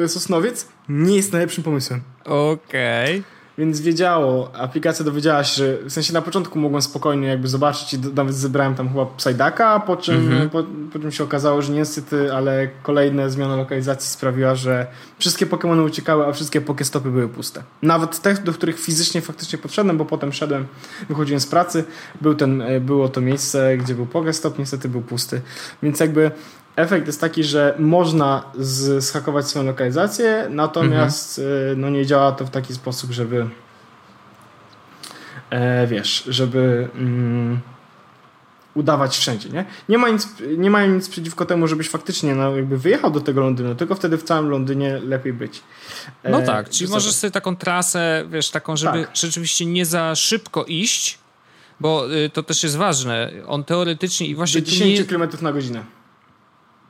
[0.07, 2.01] Sosnowiec nie jest najlepszym pomysłem.
[2.25, 3.19] Okej.
[3.19, 3.44] Okay.
[3.59, 7.99] Więc wiedziało, aplikacja dowiedziała się, że w sensie na początku mogłem spokojnie jakby zobaczyć i
[8.15, 10.51] nawet zebrałem tam chyba Psydaka, po czym, mm -hmm.
[10.51, 14.87] po, po, czym się okazało, że niestety, ale kolejna zmiana lokalizacji sprawiła, że
[15.19, 17.63] wszystkie Pokémony uciekały, a wszystkie Pokestopy były puste.
[17.83, 20.67] Nawet te, do których fizycznie faktycznie podszedłem, bo potem szedłem,
[21.09, 21.85] wychodziłem z pracy,
[22.21, 25.41] był ten, e, było to miejsce, gdzie był Pokestop, niestety był pusty.
[25.83, 26.31] Więc jakby
[26.77, 28.43] efekt jest taki, że można
[28.99, 31.81] zhakować swoją lokalizację, natomiast mhm.
[31.81, 33.47] no nie działa to w taki sposób, żeby
[35.51, 37.61] e, wiesz, żeby mm,
[38.75, 39.65] udawać wszędzie, nie?
[39.89, 43.41] Nie, ma nic, nie mają nic przeciwko temu, żebyś faktycznie no, jakby wyjechał do tego
[43.41, 45.63] Londynu, tylko wtedy w całym Londynie lepiej być.
[46.23, 49.17] E, no tak, czyli możesz sobie taką trasę, wiesz, taką, żeby tak.
[49.17, 51.19] rzeczywiście nie za szybko iść,
[51.81, 53.31] bo y, to też jest ważne.
[53.47, 54.61] On teoretycznie i właśnie...
[54.61, 55.05] Do 10 nie...
[55.05, 55.85] km na godzinę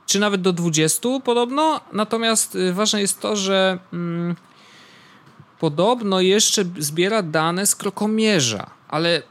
[0.05, 1.81] czy nawet do 20 podobno.
[1.93, 4.35] Natomiast y, ważne jest to, że mm,
[5.59, 9.21] podobno jeszcze zbiera dane z krokomierza, ale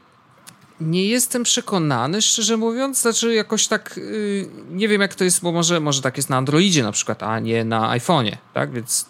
[0.79, 3.01] nie jestem przekonany, szczerze mówiąc.
[3.01, 6.37] Znaczy, jakoś tak yy, nie wiem, jak to jest, bo może, może tak jest na
[6.37, 8.71] Androidzie na przykład, a nie na iPhone'ie, tak?
[8.71, 9.05] Więc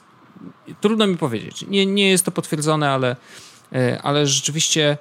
[0.82, 1.66] trudno mi powiedzieć.
[1.68, 3.16] Nie, nie jest to potwierdzone, ale,
[3.72, 4.98] yy, ale rzeczywiście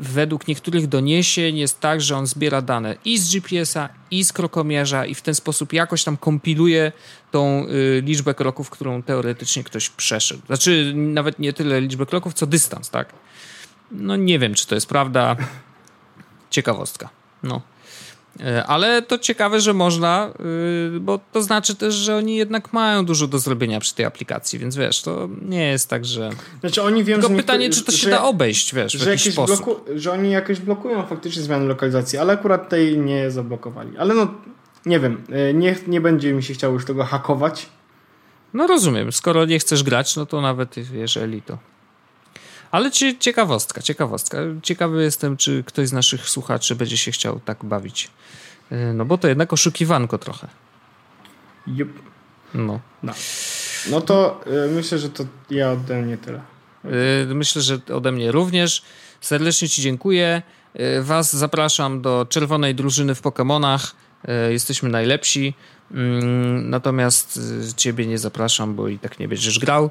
[0.00, 5.06] według niektórych doniesień jest tak, że on zbiera dane i z GPS-a, i z krokomierza
[5.06, 6.92] i w ten sposób jakoś tam kompiluje
[7.30, 10.46] tą y, liczbę kroków, którą teoretycznie ktoś przeszedł.
[10.46, 13.12] Znaczy nawet nie tyle liczbę kroków, co dystans, tak?
[13.90, 15.36] No nie wiem, czy to jest prawda.
[16.50, 17.08] Ciekawostka.
[17.42, 17.60] No.
[18.40, 20.32] E, ale to ciekawe, że można,
[20.96, 24.58] y, bo to znaczy też, że oni jednak mają dużo do zrobienia przy tej aplikacji,
[24.58, 26.30] więc wiesz, to nie jest tak, że.
[26.60, 29.64] Znaczy oni wiem, Tylko pytanie, czy to się że, da obejść, wiesz, że, jakiś sposób.
[29.64, 33.98] Bloku, że oni jakoś blokują faktycznie zmiany lokalizacji, ale akurat tej nie zablokowali.
[33.98, 34.34] Ale no,
[34.86, 37.66] nie wiem, e, nie, nie będzie mi się chciało już tego hakować.
[38.54, 41.58] No rozumiem, skoro nie chcesz grać, no to nawet jeżeli to.
[42.72, 44.38] Ale ciekawostka, ciekawostka.
[44.62, 48.10] Ciekawy jestem, czy ktoś z naszych słuchaczy będzie się chciał tak bawić.
[48.70, 50.48] E, no bo to jednak oszukiwanko trochę.
[51.68, 51.88] Yep.
[52.54, 52.80] No.
[53.02, 53.12] no.
[53.90, 56.40] No to y, myślę, że to ja ode mnie tyle.
[57.30, 58.82] Y, myślę, że ode mnie również.
[59.20, 60.42] Serdecznie Ci dziękuję.
[60.80, 63.94] Y, was zapraszam do czerwonej drużyny w Pokémonach.
[64.50, 65.54] Jesteśmy najlepsi.
[65.90, 67.40] Mm, natomiast
[67.76, 69.90] Ciebie nie zapraszam, bo i tak nie będziesz grał.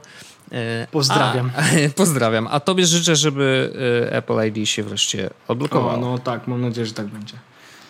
[0.91, 1.51] Pozdrawiam.
[1.57, 1.61] A,
[1.95, 2.47] pozdrawiam.
[2.51, 3.73] A Tobie życzę, żeby
[4.11, 5.97] Apple ID się wreszcie odblokowało.
[5.97, 7.33] no tak, mam nadzieję, że tak będzie.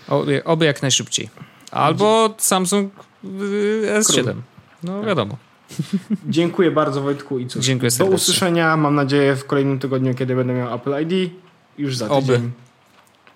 [0.07, 1.30] Oby, oby jak najszybciej.
[1.72, 2.93] Albo Samsung
[3.24, 4.24] S7.
[4.24, 4.36] Król.
[4.84, 5.07] No tak.
[5.07, 5.38] wiadomo.
[6.30, 7.66] Dziękuję bardzo Wojtku i cóż.
[7.66, 8.12] Dziękuję serdecznie.
[8.12, 11.32] Do usłyszenia, mam nadzieję w kolejnym tygodniu, kiedy będę miał Apple ID.
[11.78, 12.36] Już za tydzień.
[12.36, 12.49] Oby.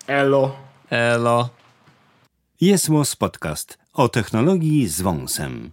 [0.06, 0.56] Elo.
[0.90, 1.48] Elo.
[2.60, 5.72] Jest Podcast o technologii z wąsem.